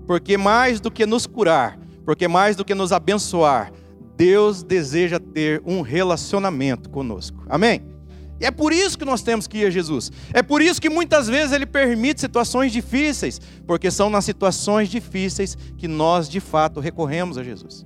Porque 0.07 0.39
mais 0.39 0.81
do 0.81 0.91
que 0.91 1.05
nos 1.05 1.27
curar, 1.27 1.79
porque 2.05 2.29
mais 2.29 2.57
do 2.57 2.65
que 2.65 2.75
nos 2.75 2.93
abençoar, 2.93 3.73
Deus 4.17 4.63
deseja 4.63 5.19
ter 5.19 5.61
um 5.67 5.81
relacionamento 5.81 6.89
conosco. 6.89 7.45
Amém? 7.49 7.98
E 8.41 8.47
é 8.47 8.51
por 8.51 8.73
isso 8.73 8.97
que 8.97 9.05
nós 9.05 9.23
temos 9.23 9.47
que 9.47 9.59
ir 9.59 9.67
a 9.67 9.71
Jesus. 9.71 10.13
É 10.33 10.43
por 10.43 10.63
isso 10.63 10.81
que 10.81 10.89
muitas 10.89 11.27
vezes 11.27 11.53
Ele 11.53 11.67
permite 11.67 12.21
situações 12.21 12.73
difíceis, 12.73 13.41
porque 13.67 13.91
são 13.91 14.09
nas 14.09 14.25
situações 14.25 14.89
difíceis 14.89 15.57
que 15.77 15.89
nós 15.89 16.29
de 16.29 16.41
fato 16.41 16.79
recorremos 16.79 17.37
a 17.37 17.43
Jesus. 17.43 17.85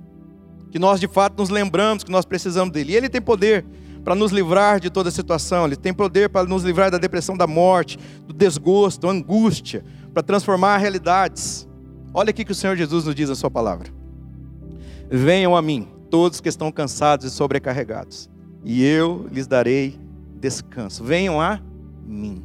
Que 0.71 0.77
nós 0.77 0.99
de 0.99 1.07
fato 1.07 1.37
nos 1.37 1.49
lembramos 1.49 2.03
que 2.03 2.11
nós 2.11 2.25
precisamos 2.25 2.71
dele. 2.71 2.93
E 2.93 2.95
Ele 2.95 3.09
tem 3.09 3.21
poder 3.21 3.65
para 4.03 4.15
nos 4.15 4.31
livrar 4.31 4.79
de 4.79 4.89
toda 4.89 5.09
situação, 5.09 5.65
Ele 5.65 5.75
tem 5.75 5.93
poder 5.93 6.29
para 6.29 6.45
nos 6.45 6.63
livrar 6.63 6.91
da 6.91 6.97
depressão 6.97 7.37
da 7.37 7.47
morte, 7.47 7.97
do 8.27 8.33
desgosto, 8.33 9.07
da 9.07 9.13
angústia, 9.13 9.83
para 10.13 10.21
transformar 10.21 10.77
realidades. 10.77 11.67
Olha 12.13 12.29
aqui 12.29 12.45
que 12.45 12.51
o 12.51 12.55
Senhor 12.55 12.75
Jesus 12.75 13.05
nos 13.05 13.15
diz 13.15 13.29
na 13.29 13.35
Sua 13.35 13.49
palavra: 13.49 13.89
Venham 15.09 15.55
a 15.55 15.61
mim, 15.61 15.87
todos 16.11 16.41
que 16.41 16.49
estão 16.49 16.71
cansados 16.71 17.25
e 17.25 17.29
sobrecarregados, 17.31 18.29
e 18.63 18.83
eu 18.83 19.27
lhes 19.31 19.47
darei 19.47 20.02
descanso. 20.43 21.05
Venham 21.05 21.39
a 21.39 21.61
mim. 22.05 22.43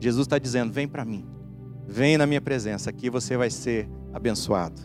Jesus 0.00 0.26
está 0.26 0.38
dizendo: 0.38 0.72
vem 0.72 0.88
para 0.88 1.04
mim. 1.04 1.26
Vem 1.86 2.16
na 2.16 2.26
minha 2.26 2.40
presença, 2.40 2.88
aqui 2.88 3.10
você 3.10 3.36
vai 3.36 3.50
ser 3.50 3.88
abençoado. 4.12 4.80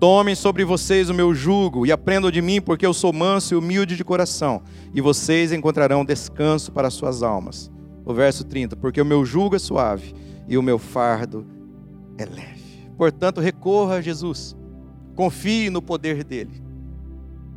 Tomem 0.00 0.34
sobre 0.34 0.64
vocês 0.64 1.10
o 1.10 1.14
meu 1.14 1.34
jugo 1.34 1.86
e 1.86 1.92
aprendam 1.92 2.30
de 2.30 2.40
mim, 2.40 2.60
porque 2.60 2.86
eu 2.86 2.94
sou 2.94 3.12
manso 3.12 3.52
e 3.52 3.56
humilde 3.56 3.94
de 3.94 4.02
coração, 4.02 4.62
e 4.94 5.00
vocês 5.00 5.52
encontrarão 5.52 6.04
descanso 6.04 6.72
para 6.72 6.88
suas 6.88 7.22
almas. 7.22 7.70
O 8.04 8.14
verso 8.14 8.42
30, 8.42 8.76
porque 8.76 9.00
o 9.00 9.04
meu 9.04 9.24
jugo 9.26 9.54
é 9.54 9.58
suave 9.58 10.14
e 10.48 10.56
o 10.56 10.62
meu 10.62 10.78
fardo 10.78 11.46
é 12.16 12.24
leve. 12.24 12.88
Portanto, 12.96 13.40
recorra 13.40 13.96
a 13.96 14.00
Jesus. 14.00 14.56
Confie 15.14 15.68
no 15.68 15.82
poder 15.82 16.24
dele. 16.24 16.62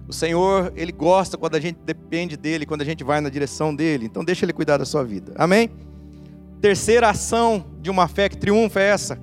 O 0.08 0.14
Senhor, 0.14 0.74
ele 0.76 0.92
gosta 0.92 1.38
quando 1.38 1.56
a 1.56 1.60
gente 1.60 1.80
depende 1.86 2.36
dele, 2.36 2.66
quando 2.66 2.82
a 2.82 2.86
gente 2.86 3.04
vai 3.04 3.22
na 3.22 3.30
direção 3.30 3.74
dele. 3.74 4.06
Então 4.06 4.24
deixa 4.24 4.46
ele 4.46 4.54
cuidar 4.54 4.78
da 4.78 4.86
sua 4.86 5.04
vida. 5.04 5.34
Amém? 5.36 5.70
Terceira 6.62 7.10
ação 7.10 7.66
de 7.82 7.90
uma 7.90 8.08
fé 8.08 8.30
que 8.30 8.38
triunfa 8.38 8.80
é 8.80 8.90
essa: 8.90 9.20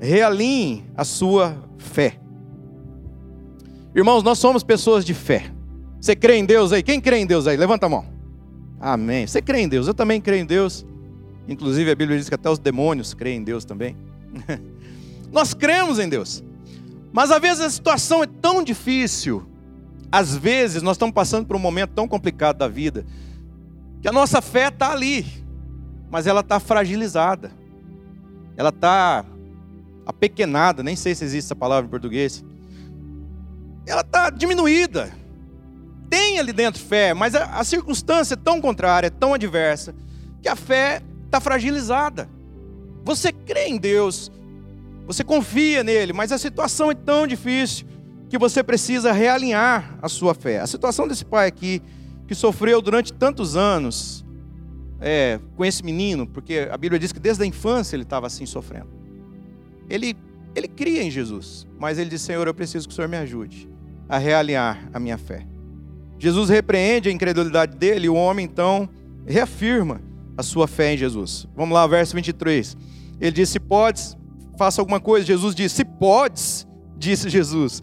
realinhe 0.00 0.84
a 0.96 1.04
sua 1.04 1.56
fé. 1.78 2.18
Irmãos, 3.94 4.22
nós 4.22 4.38
somos 4.38 4.62
pessoas 4.62 5.04
de 5.04 5.14
fé. 5.14 5.50
Você 6.00 6.16
crê 6.16 6.36
em 6.36 6.44
Deus 6.44 6.72
aí? 6.72 6.82
Quem 6.82 7.00
crê 7.00 7.18
em 7.18 7.26
Deus 7.26 7.46
aí? 7.46 7.56
Levanta 7.56 7.86
a 7.86 7.88
mão. 7.88 8.04
Amém. 8.80 9.26
Você 9.26 9.40
crê 9.40 9.60
em 9.60 9.68
Deus? 9.68 9.86
Eu 9.86 9.94
também 9.94 10.20
creio 10.20 10.42
em 10.42 10.46
Deus. 10.46 10.84
Inclusive 11.48 11.90
a 11.90 11.94
Bíblia 11.94 12.18
diz 12.18 12.28
que 12.28 12.34
até 12.34 12.50
os 12.50 12.58
demônios 12.58 13.14
creem 13.14 13.38
em 13.38 13.44
Deus 13.44 13.64
também. 13.64 13.96
nós 15.32 15.54
cremos 15.54 15.98
em 15.98 16.08
Deus. 16.08 16.42
Mas 17.12 17.30
às 17.30 17.40
vezes 17.40 17.62
a 17.62 17.70
situação 17.70 18.22
é 18.22 18.26
tão 18.26 18.62
difícil. 18.62 19.46
Às 20.14 20.36
vezes 20.36 20.82
nós 20.82 20.96
estamos 20.96 21.14
passando 21.14 21.46
por 21.46 21.56
um 21.56 21.60
momento 21.60 21.90
tão 21.90 22.06
complicado 22.06 22.58
da 22.58 22.68
vida 22.68 23.04
que 24.00 24.08
a 24.08 24.12
nossa 24.12 24.42
fé 24.42 24.68
está 24.68 24.92
ali 24.92 25.44
mas 26.14 26.28
ela 26.28 26.42
está 26.42 26.60
fragilizada. 26.60 27.50
Ela 28.56 28.68
está 28.68 29.24
apequenada, 30.06 30.80
nem 30.80 30.94
sei 30.94 31.12
se 31.12 31.24
existe 31.24 31.48
essa 31.48 31.56
palavra 31.56 31.88
em 31.88 31.90
português. 31.90 32.44
Ela 33.84 34.02
está 34.02 34.30
diminuída. 34.30 35.10
Tem 36.08 36.38
ali 36.38 36.52
dentro 36.52 36.80
fé, 36.80 37.12
mas 37.14 37.34
a, 37.34 37.46
a 37.58 37.64
circunstância 37.64 38.34
é 38.34 38.36
tão 38.36 38.60
contrária, 38.60 39.08
é 39.08 39.10
tão 39.10 39.34
adversa, 39.34 39.92
que 40.40 40.48
a 40.48 40.54
fé 40.54 41.02
está 41.26 41.40
fragilizada. 41.40 42.28
Você 43.04 43.32
crê 43.32 43.66
em 43.66 43.76
Deus, 43.76 44.30
você 45.08 45.24
confia 45.24 45.82
nele, 45.82 46.12
mas 46.12 46.30
a 46.30 46.38
situação 46.38 46.92
é 46.92 46.94
tão 46.94 47.26
difícil 47.26 47.88
que 48.28 48.38
você 48.38 48.62
precisa 48.62 49.12
realinhar 49.12 49.98
a 50.00 50.08
sua 50.08 50.34
fé. 50.34 50.60
A 50.60 50.66
situação 50.66 51.06
desse 51.06 51.24
pai 51.24 51.46
aqui, 51.46 51.82
que 52.26 52.34
sofreu 52.34 52.80
durante 52.80 53.12
tantos 53.12 53.56
anos, 53.56 54.24
é, 55.00 55.38
com 55.56 55.64
esse 55.64 55.84
menino, 55.84 56.26
porque 56.26 56.68
a 56.70 56.76
Bíblia 56.76 56.98
diz 56.98 57.12
que 57.12 57.20
desde 57.20 57.42
a 57.42 57.46
infância 57.46 57.94
ele 57.94 58.04
estava 58.04 58.26
assim 58.26 58.46
sofrendo. 58.46 58.88
Ele, 59.88 60.16
ele 60.54 60.66
cria 60.66 61.02
em 61.02 61.10
Jesus, 61.10 61.66
mas 61.78 61.98
ele 61.98 62.08
diz: 62.08 62.22
Senhor, 62.22 62.46
eu 62.46 62.54
preciso 62.54 62.88
que 62.88 62.92
o 62.92 62.96
Senhor 62.96 63.08
me 63.08 63.16
ajude 63.16 63.68
a 64.08 64.18
realinhar 64.18 64.88
a 64.92 64.98
minha 64.98 65.18
fé. 65.18 65.46
Jesus 66.18 66.48
repreende 66.48 67.08
a 67.08 67.12
incredulidade 67.12 67.76
dele 67.76 68.06
e 68.06 68.08
o 68.08 68.14
homem 68.14 68.46
então 68.46 68.88
reafirma 69.26 70.00
a 70.36 70.42
sua 70.42 70.66
fé 70.66 70.94
em 70.94 70.96
Jesus. 70.96 71.46
Vamos 71.54 71.74
lá, 71.74 71.86
verso 71.86 72.14
23. 72.14 72.76
Ele 73.20 73.32
diz: 73.32 73.50
Se 73.50 73.60
podes, 73.60 74.16
faça 74.56 74.80
alguma 74.80 75.00
coisa. 75.00 75.26
Jesus 75.26 75.54
disse: 75.54 75.76
Se 75.76 75.84
podes, 75.84 76.66
disse 76.96 77.28
Jesus. 77.28 77.82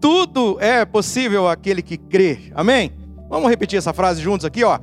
Tudo 0.00 0.58
é 0.60 0.84
possível 0.84 1.48
àquele 1.48 1.82
que 1.82 1.96
crê. 1.96 2.52
Amém? 2.54 2.92
Vamos 3.28 3.50
repetir 3.50 3.78
essa 3.78 3.92
frase 3.92 4.22
juntos 4.22 4.44
aqui, 4.44 4.64
ó. 4.64 4.78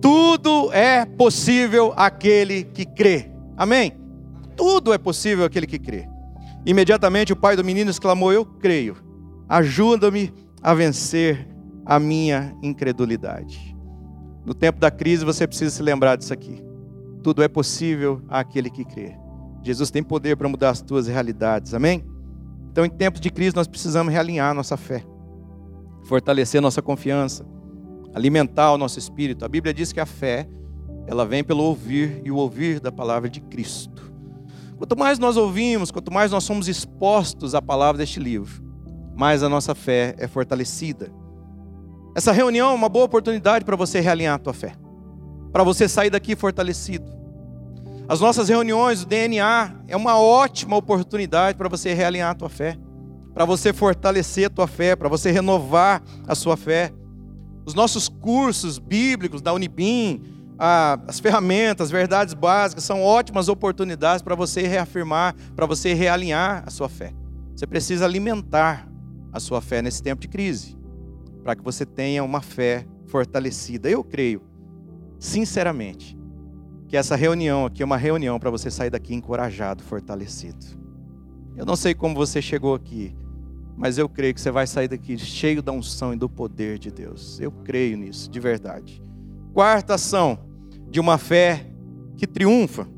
Tudo 0.00 0.72
é 0.72 1.04
possível 1.04 1.92
aquele 1.96 2.64
que 2.64 2.84
crê. 2.84 3.30
Amém? 3.56 3.92
Tudo 4.56 4.92
é 4.92 4.98
possível 4.98 5.44
aquele 5.44 5.66
que 5.66 5.78
crê. 5.78 6.08
Imediatamente 6.64 7.32
o 7.32 7.36
pai 7.36 7.56
do 7.56 7.64
menino 7.64 7.90
exclamou: 7.90 8.32
Eu 8.32 8.44
creio. 8.44 8.96
Ajuda-me 9.48 10.32
a 10.62 10.74
vencer 10.74 11.48
a 11.84 12.00
minha 12.00 12.54
incredulidade. 12.62 13.76
No 14.44 14.52
tempo 14.52 14.80
da 14.80 14.90
crise 14.90 15.24
você 15.24 15.46
precisa 15.46 15.70
se 15.70 15.82
lembrar 15.82 16.16
disso 16.16 16.32
aqui. 16.32 16.62
Tudo 17.22 17.42
é 17.42 17.48
possível 17.48 18.22
àquele 18.28 18.70
que 18.70 18.84
crê. 18.84 19.16
Jesus 19.62 19.90
tem 19.90 20.02
poder 20.02 20.36
para 20.36 20.48
mudar 20.48 20.70
as 20.70 20.80
tuas 20.80 21.06
realidades. 21.06 21.74
Amém? 21.74 22.04
Então, 22.76 22.84
em 22.84 22.90
tempos 22.90 23.22
de 23.22 23.30
crise, 23.30 23.56
nós 23.56 23.66
precisamos 23.66 24.12
realinhar 24.12 24.54
nossa 24.54 24.76
fé, 24.76 25.02
fortalecer 26.04 26.60
nossa 26.60 26.82
confiança 26.82 27.42
alimentar 28.16 28.72
o 28.72 28.78
nosso 28.78 28.98
espírito. 28.98 29.44
A 29.44 29.48
Bíblia 29.48 29.74
diz 29.74 29.92
que 29.92 30.00
a 30.00 30.06
fé, 30.06 30.46
ela 31.06 31.26
vem 31.26 31.44
pelo 31.44 31.62
ouvir 31.62 32.22
e 32.22 32.30
o 32.30 32.36
ouvir 32.36 32.80
da 32.80 32.90
palavra 32.90 33.28
de 33.28 33.42
Cristo. 33.42 34.10
Quanto 34.78 34.96
mais 34.96 35.18
nós 35.18 35.36
ouvimos, 35.36 35.90
quanto 35.90 36.10
mais 36.10 36.32
nós 36.32 36.44
somos 36.44 36.68
expostos 36.68 37.54
à 37.54 37.60
palavra 37.60 37.98
deste 37.98 38.18
livro, 38.18 38.62
mais 39.14 39.42
a 39.42 39.48
nossa 39.48 39.74
fé 39.74 40.14
é 40.18 40.26
fortalecida. 40.26 41.10
Essa 42.14 42.32
reunião 42.32 42.72
é 42.72 42.74
uma 42.74 42.88
boa 42.88 43.06
oportunidade 43.06 43.64
para 43.64 43.76
você 43.76 44.00
realinhar 44.00 44.34
a 44.34 44.38
tua 44.38 44.54
fé, 44.54 44.74
para 45.50 45.62
você 45.62 45.88
sair 45.88 46.10
daqui 46.10 46.34
fortalecido. 46.36 47.15
As 48.08 48.20
nossas 48.20 48.48
reuniões, 48.48 49.02
o 49.02 49.06
DNA, 49.06 49.74
é 49.88 49.96
uma 49.96 50.16
ótima 50.16 50.76
oportunidade 50.76 51.58
para 51.58 51.68
você 51.68 51.92
realinhar 51.92 52.30
a 52.30 52.34
tua 52.34 52.48
fé, 52.48 52.78
para 53.34 53.44
você 53.44 53.72
fortalecer 53.72 54.46
a 54.46 54.50
tua 54.50 54.68
fé, 54.68 54.94
para 54.94 55.08
você 55.08 55.32
renovar 55.32 56.00
a 56.26 56.34
sua 56.36 56.56
fé. 56.56 56.92
Os 57.64 57.74
nossos 57.74 58.08
cursos 58.08 58.78
bíblicos 58.78 59.42
da 59.42 59.52
Unibim, 59.52 60.22
as 60.56 61.18
ferramentas, 61.18 61.86
as 61.86 61.90
verdades 61.90 62.32
básicas, 62.32 62.84
são 62.84 63.02
ótimas 63.02 63.48
oportunidades 63.48 64.22
para 64.22 64.36
você 64.36 64.62
reafirmar, 64.68 65.34
para 65.56 65.66
você 65.66 65.92
realinhar 65.92 66.62
a 66.64 66.70
sua 66.70 66.88
fé. 66.88 67.12
Você 67.56 67.66
precisa 67.66 68.04
alimentar 68.04 68.88
a 69.32 69.40
sua 69.40 69.60
fé 69.60 69.82
nesse 69.82 70.00
tempo 70.00 70.22
de 70.22 70.28
crise, 70.28 70.78
para 71.42 71.56
que 71.56 71.62
você 71.62 71.84
tenha 71.84 72.22
uma 72.22 72.40
fé 72.40 72.86
fortalecida. 73.08 73.90
Eu 73.90 74.04
creio, 74.04 74.42
sinceramente, 75.18 76.16
que 76.88 76.96
essa 76.96 77.16
reunião 77.16 77.66
aqui 77.66 77.82
é 77.82 77.84
uma 77.84 77.96
reunião 77.96 78.38
para 78.38 78.50
você 78.50 78.70
sair 78.70 78.90
daqui 78.90 79.14
encorajado, 79.14 79.82
fortalecido. 79.82 80.64
Eu 81.56 81.64
não 81.64 81.74
sei 81.74 81.94
como 81.94 82.14
você 82.14 82.40
chegou 82.40 82.74
aqui, 82.74 83.16
mas 83.76 83.98
eu 83.98 84.08
creio 84.08 84.34
que 84.34 84.40
você 84.40 84.50
vai 84.50 84.66
sair 84.66 84.88
daqui 84.88 85.18
cheio 85.18 85.62
da 85.62 85.72
unção 85.72 86.12
e 86.12 86.16
do 86.16 86.28
poder 86.28 86.78
de 86.78 86.90
Deus. 86.90 87.40
Eu 87.40 87.50
creio 87.50 87.96
nisso, 87.96 88.30
de 88.30 88.38
verdade. 88.38 89.02
Quarta 89.52 89.94
ação 89.94 90.38
de 90.90 91.00
uma 91.00 91.18
fé 91.18 91.66
que 92.16 92.26
triunfa 92.26 92.88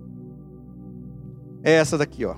é 1.63 1.73
essa 1.73 1.97
daqui, 1.97 2.25
ó. 2.25 2.37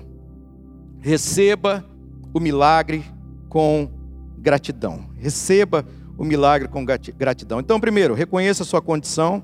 Receba 0.99 1.85
o 2.33 2.39
milagre 2.39 3.03
com 3.49 3.89
gratidão. 4.37 5.09
Receba 5.15 5.85
o 6.17 6.23
milagre 6.23 6.67
com 6.67 6.85
gratidão. 6.85 7.59
Então, 7.59 7.79
primeiro, 7.79 8.13
reconheça 8.13 8.63
a 8.63 8.65
sua 8.65 8.81
condição. 8.81 9.43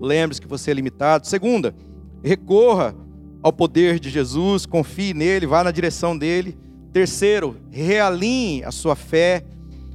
Lembre-se 0.00 0.40
que 0.40 0.48
você 0.48 0.70
é 0.70 0.74
limitado. 0.74 1.26
Segunda, 1.26 1.74
recorra 2.22 2.94
ao 3.42 3.52
poder 3.52 4.00
de 4.00 4.08
Jesus, 4.08 4.64
confie 4.64 5.12
nele, 5.12 5.46
vá 5.46 5.62
na 5.62 5.70
direção 5.70 6.16
dele. 6.16 6.56
Terceiro, 6.92 7.56
realinhe 7.70 8.64
a 8.64 8.70
sua 8.70 8.96
fé, 8.96 9.44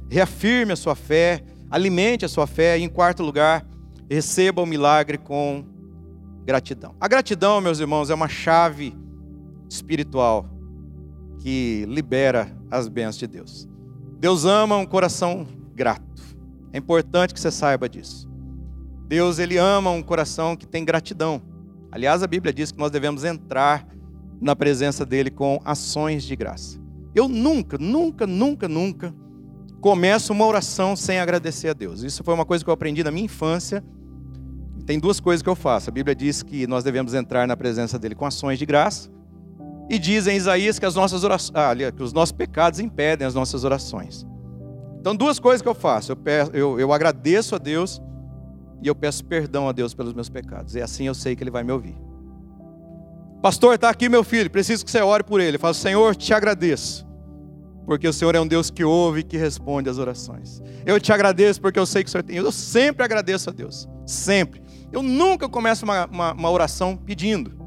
reafirme 0.08 0.72
a 0.72 0.76
sua 0.76 0.94
fé, 0.94 1.42
alimente 1.70 2.24
a 2.24 2.28
sua 2.28 2.46
fé. 2.46 2.78
E 2.78 2.82
em 2.82 2.88
quarto 2.88 3.22
lugar, 3.22 3.66
receba 4.08 4.62
o 4.62 4.66
milagre 4.66 5.18
com 5.18 5.64
gratidão. 6.44 6.94
A 7.00 7.08
gratidão, 7.08 7.60
meus 7.60 7.80
irmãos, 7.80 8.10
é 8.10 8.14
uma 8.14 8.28
chave 8.28 8.94
espiritual 9.68 10.48
que 11.40 11.84
libera 11.88 12.56
as 12.70 12.88
bênçãos 12.88 13.18
de 13.18 13.26
Deus. 13.26 13.68
Deus 14.18 14.44
ama 14.44 14.76
um 14.76 14.86
coração 14.86 15.46
grato. 15.74 16.22
É 16.72 16.78
importante 16.78 17.32
que 17.34 17.40
você 17.40 17.50
saiba 17.50 17.88
disso. 17.88 18.29
Deus 19.10 19.40
ele 19.40 19.56
ama 19.56 19.90
um 19.90 20.04
coração 20.04 20.54
que 20.54 20.64
tem 20.64 20.84
gratidão. 20.84 21.42
Aliás, 21.90 22.22
a 22.22 22.28
Bíblia 22.28 22.52
diz 22.52 22.70
que 22.70 22.78
nós 22.78 22.92
devemos 22.92 23.24
entrar 23.24 23.84
na 24.40 24.54
presença 24.54 25.04
dele 25.04 25.32
com 25.32 25.60
ações 25.64 26.22
de 26.22 26.36
graça. 26.36 26.78
Eu 27.12 27.26
nunca, 27.26 27.76
nunca, 27.76 28.24
nunca, 28.24 28.68
nunca 28.68 29.12
começo 29.80 30.32
uma 30.32 30.46
oração 30.46 30.94
sem 30.94 31.18
agradecer 31.18 31.70
a 31.70 31.72
Deus. 31.72 32.04
Isso 32.04 32.22
foi 32.22 32.32
uma 32.32 32.44
coisa 32.44 32.62
que 32.62 32.70
eu 32.70 32.74
aprendi 32.74 33.02
na 33.02 33.10
minha 33.10 33.24
infância. 33.24 33.82
Tem 34.86 35.00
duas 35.00 35.18
coisas 35.18 35.42
que 35.42 35.48
eu 35.48 35.56
faço. 35.56 35.90
A 35.90 35.92
Bíblia 35.92 36.14
diz 36.14 36.44
que 36.44 36.68
nós 36.68 36.84
devemos 36.84 37.12
entrar 37.12 37.48
na 37.48 37.56
presença 37.56 37.98
dele 37.98 38.14
com 38.14 38.24
ações 38.24 38.60
de 38.60 38.64
graça. 38.64 39.10
E 39.88 39.98
diz 39.98 40.28
em 40.28 40.36
Isaías 40.36 40.78
que, 40.78 40.86
as 40.86 40.94
nossas 40.94 41.24
orações, 41.24 41.56
ah, 41.56 41.74
que 41.90 42.02
os 42.04 42.12
nossos 42.12 42.30
pecados 42.30 42.78
impedem 42.78 43.26
as 43.26 43.34
nossas 43.34 43.64
orações. 43.64 44.24
Então, 45.00 45.16
duas 45.16 45.40
coisas 45.40 45.60
que 45.60 45.68
eu 45.68 45.74
faço. 45.74 46.12
Eu, 46.12 46.16
peço, 46.16 46.52
eu, 46.52 46.78
eu 46.78 46.92
agradeço 46.92 47.56
a 47.56 47.58
Deus 47.58 48.00
e 48.82 48.88
eu 48.88 48.94
peço 48.94 49.24
perdão 49.24 49.68
a 49.68 49.72
Deus 49.72 49.94
pelos 49.94 50.12
meus 50.12 50.28
pecados. 50.28 50.74
E 50.74 50.80
assim 50.80 51.06
eu 51.06 51.14
sei 51.14 51.36
que 51.36 51.42
Ele 51.42 51.50
vai 51.50 51.62
me 51.62 51.72
ouvir. 51.72 51.96
Pastor, 53.42 53.74
está 53.74 53.88
aqui 53.88 54.08
meu 54.08 54.22
filho, 54.22 54.50
preciso 54.50 54.84
que 54.84 54.90
você 54.90 55.00
ore 55.00 55.24
por 55.24 55.40
ele. 55.40 55.56
Eu 55.56 55.60
falo, 55.60 55.72
Senhor, 55.72 56.14
te 56.14 56.34
agradeço, 56.34 57.06
porque 57.86 58.06
o 58.06 58.12
Senhor 58.12 58.34
é 58.34 58.40
um 58.40 58.46
Deus 58.46 58.70
que 58.70 58.84
ouve 58.84 59.20
e 59.20 59.22
que 59.22 59.38
responde 59.38 59.88
as 59.88 59.96
orações. 59.96 60.60
Eu 60.84 61.00
te 61.00 61.10
agradeço 61.10 61.58
porque 61.58 61.78
eu 61.78 61.86
sei 61.86 62.02
que 62.04 62.08
o 62.08 62.12
Senhor 62.12 62.22
tem. 62.22 62.36
Eu 62.36 62.52
sempre 62.52 63.02
agradeço 63.02 63.48
a 63.48 63.52
Deus, 63.52 63.88
sempre. 64.06 64.62
Eu 64.92 65.02
nunca 65.02 65.48
começo 65.48 65.86
uma, 65.86 66.04
uma, 66.06 66.32
uma 66.34 66.50
oração 66.50 66.96
pedindo. 66.96 67.58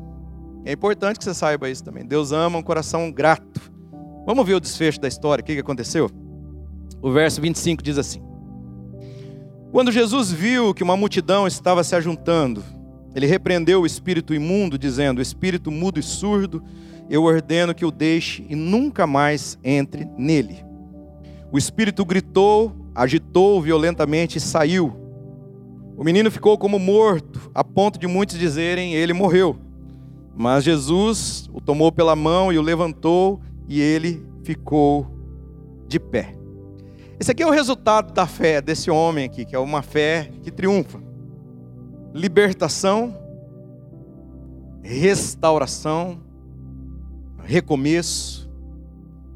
É 0.64 0.72
importante 0.72 1.18
que 1.18 1.26
você 1.26 1.34
saiba 1.34 1.68
isso 1.68 1.84
também. 1.84 2.06
Deus 2.06 2.32
ama 2.32 2.60
um 2.60 2.64
coração 2.64 3.12
grato. 3.12 3.60
Vamos 4.28 4.46
ver 4.46 4.54
o 4.54 4.60
desfecho 4.60 5.02
da 5.02 5.08
história, 5.08 5.42
o 5.42 5.46
que 5.46 5.58
aconteceu? 5.58 6.10
O 7.02 7.12
verso 7.12 7.42
25 7.42 7.82
diz 7.82 7.98
assim: 7.98 8.22
Quando 9.74 9.92
Jesus 9.92 10.32
viu 10.32 10.72
que 10.72 10.84
uma 10.84 10.96
multidão 10.96 11.48
estava 11.48 11.84
se 11.84 11.96
ajuntando, 11.96 12.64
ele 13.16 13.26
repreendeu 13.26 13.82
o 13.82 13.88
espírito 13.88 14.32
imundo, 14.32 14.78
dizendo: 14.78 15.20
Espírito 15.20 15.72
mudo 15.72 16.00
e 16.00 16.04
surdo, 16.04 16.64
eu 17.10 17.24
ordeno 17.24 17.74
que 17.74 17.84
o 17.84 17.90
deixe 17.90 18.46
e 18.48 18.56
nunca 18.56 19.08
mais 19.08 19.58
entre 19.64 20.08
nele. 20.16 20.64
O 21.52 21.58
espírito 21.58 22.06
gritou, 22.06 22.72
agitou 22.94 23.60
violentamente 23.64 24.38
e 24.38 24.42
saiu. 24.42 24.96
O 25.98 26.04
menino 26.04 26.30
ficou 26.30 26.56
como 26.56 26.78
morto, 26.78 27.50
a 27.52 27.64
ponto 27.64 27.98
de 27.98 28.06
muitos 28.06 28.38
dizerem: 28.38 28.94
Ele 28.94 29.12
morreu. 29.12 29.58
Mas 30.38 30.64
Jesus 30.64 31.50
o 31.52 31.60
tomou 31.60 31.92
pela 31.92 32.16
mão 32.16 32.54
e 32.54 32.60
o 32.60 32.62
levantou, 32.62 33.42
e 33.68 33.82
ele 33.82 34.24
ficou 34.44 35.08
de 35.88 36.00
pé. 36.00 36.43
Esse 37.24 37.32
aqui 37.32 37.42
é 37.42 37.48
o 37.48 37.52
resultado 37.52 38.12
da 38.12 38.28
fé 38.28 38.62
desse 38.62 38.92
homem 38.92 39.24
aqui, 39.24 39.46
que 39.46 39.56
é 39.56 39.60
uma 39.60 39.82
fé 39.82 40.30
que 40.42 40.52
triunfa. 40.52 41.02
Libertação, 42.14 43.18
restauração, 44.82 46.20
recomeço, 47.42 48.52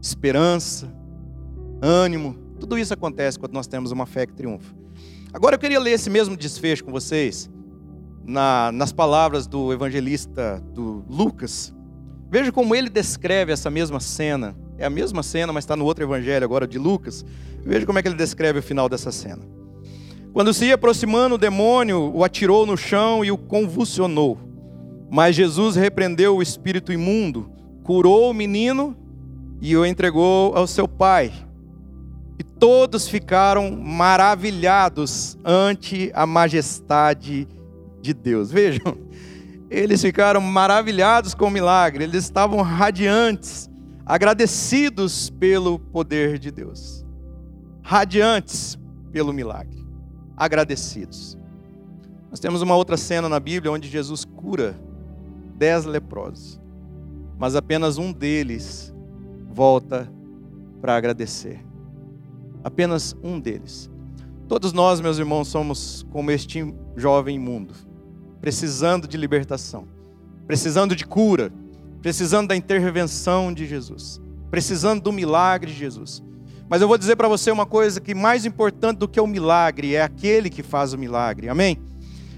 esperança, 0.02 0.94
ânimo. 1.82 2.34
Tudo 2.60 2.78
isso 2.78 2.94
acontece 2.94 3.40
quando 3.40 3.54
nós 3.54 3.68
temos 3.68 3.90
uma 3.90 4.06
fé 4.06 4.26
que 4.26 4.34
triunfa. 4.34 4.76
Agora 5.32 5.56
eu 5.56 5.60
queria 5.60 5.80
ler 5.80 5.92
esse 5.92 6.10
mesmo 6.10 6.36
desfecho 6.36 6.84
com 6.84 6.92
vocês, 6.92 7.50
na, 8.26 8.70
nas 8.74 8.92
palavras 8.92 9.48
do 9.48 9.72
evangelista 9.72 10.62
do 10.74 11.06
Lucas. 11.08 11.74
Veja 12.30 12.52
como 12.52 12.76
ele 12.76 12.90
descreve 12.90 13.54
essa 13.54 13.70
mesma 13.70 14.02
cena. 14.02 14.58
É 14.78 14.86
a 14.86 14.90
mesma 14.90 15.24
cena, 15.24 15.52
mas 15.52 15.64
está 15.64 15.76
no 15.76 15.86
outro 15.86 16.04
evangelho 16.04 16.44
agora 16.44 16.68
de 16.68 16.78
Lucas. 16.78 17.26
Veja 17.66 17.86
como 17.86 17.98
é 17.98 18.02
que 18.02 18.08
ele 18.08 18.16
descreve 18.16 18.60
o 18.60 18.64
final 18.64 18.88
dessa 18.88 19.12
cena. 19.12 19.42
Quando 20.34 20.54
se 20.54 20.66
ia 20.66 20.76
aproximando, 20.76 21.36
o 21.36 21.38
demônio 21.38 22.12
o 22.14 22.24
atirou 22.24 22.66
no 22.66 22.78
chão 22.78 23.26
e 23.26 23.32
o 23.32 23.38
convulsionou. 23.38 24.38
Mas 25.10 25.36
Jesus 25.36 25.76
repreendeu 25.76 26.38
o 26.38 26.42
espírito 26.42 26.94
imundo, 26.94 27.50
curou 27.84 28.30
o 28.30 28.34
menino 28.34 28.96
e 29.62 29.76
o 29.76 29.86
entregou 29.86 30.56
ao 30.56 30.68
seu 30.68 30.88
pai. 30.88 31.32
E 32.38 32.44
todos 32.44 33.08
ficaram 33.08 33.72
maravilhados 33.72 35.38
ante 35.44 36.12
a 36.14 36.28
majestade 36.28 37.48
de 38.00 38.14
Deus. 38.14 38.52
Vejam, 38.52 38.96
eles 39.70 40.02
ficaram 40.02 40.40
maravilhados 40.40 41.34
com 41.34 41.48
o 41.48 41.52
milagre, 41.52 42.04
eles 42.04 42.24
estavam 42.24 42.62
radiantes, 42.62 43.70
agradecidos 44.08 45.30
pelo 45.30 45.78
poder 45.78 46.40
de 46.40 46.50
Deus. 46.50 47.06
Radiantes 47.82 48.80
pelo 49.12 49.34
milagre, 49.34 49.86
agradecidos. 50.36 51.38
Nós 52.30 52.40
temos 52.40 52.62
uma 52.62 52.76
outra 52.76 52.96
cena 52.96 53.28
na 53.28 53.40
Bíblia 53.40 53.72
onde 53.72 53.90
Jesus 53.90 54.24
cura 54.24 54.80
dez 55.56 55.86
leprosos, 55.86 56.60
mas 57.38 57.56
apenas 57.56 57.98
um 57.98 58.14
deles 58.14 58.94
volta 59.50 60.12
para 60.80 60.96
agradecer. 60.96 61.66
Apenas 62.64 63.16
um 63.24 63.40
deles. 63.40 63.90
Todos 64.48 64.72
nós, 64.72 65.02
meus 65.02 65.18
irmãos, 65.18 65.48
somos 65.48 66.06
como 66.12 66.32
este 66.32 66.74
jovem 66.96 67.38
mundo 67.38 67.74
precisando 68.40 69.08
de 69.08 69.18
libertação, 69.18 69.88
precisando 70.46 70.96
de 70.96 71.06
cura, 71.06 71.52
precisando 72.08 72.48
da 72.48 72.56
intervenção 72.56 73.54
de 73.54 73.66
Jesus, 73.66 74.22
precisando 74.50 75.02
do 75.02 75.12
milagre 75.12 75.74
de 75.74 75.78
Jesus. 75.78 76.24
Mas 76.70 76.82
eu 76.82 76.88
vou 76.88 76.98
dizer 76.98 77.18
para 77.18 77.28
você 77.28 77.52
uma 77.52 77.66
coisa 77.66 78.00
que 78.00 78.16
mais 78.16 78.46
importante 78.46 79.00
do 79.00 79.10
que 79.10 79.20
o 79.20 79.28
milagre 79.28 79.94
é 79.94 80.02
aquele 80.02 80.50
que 80.50 80.64
faz 80.64 80.94
o 80.94 80.98
milagre. 80.98 81.50
Amém? 81.50 81.78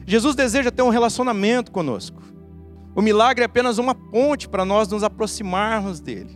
Jesus 0.07 0.35
deseja 0.35 0.71
ter 0.71 0.81
um 0.81 0.89
relacionamento 0.89 1.71
conosco. 1.71 2.19
O 2.95 3.01
milagre 3.03 3.43
é 3.43 3.45
apenas 3.45 3.77
uma 3.77 3.93
ponte 3.93 4.49
para 4.49 4.65
nós 4.65 4.87
nos 4.87 5.03
aproximarmos 5.03 5.99
dele. 5.99 6.35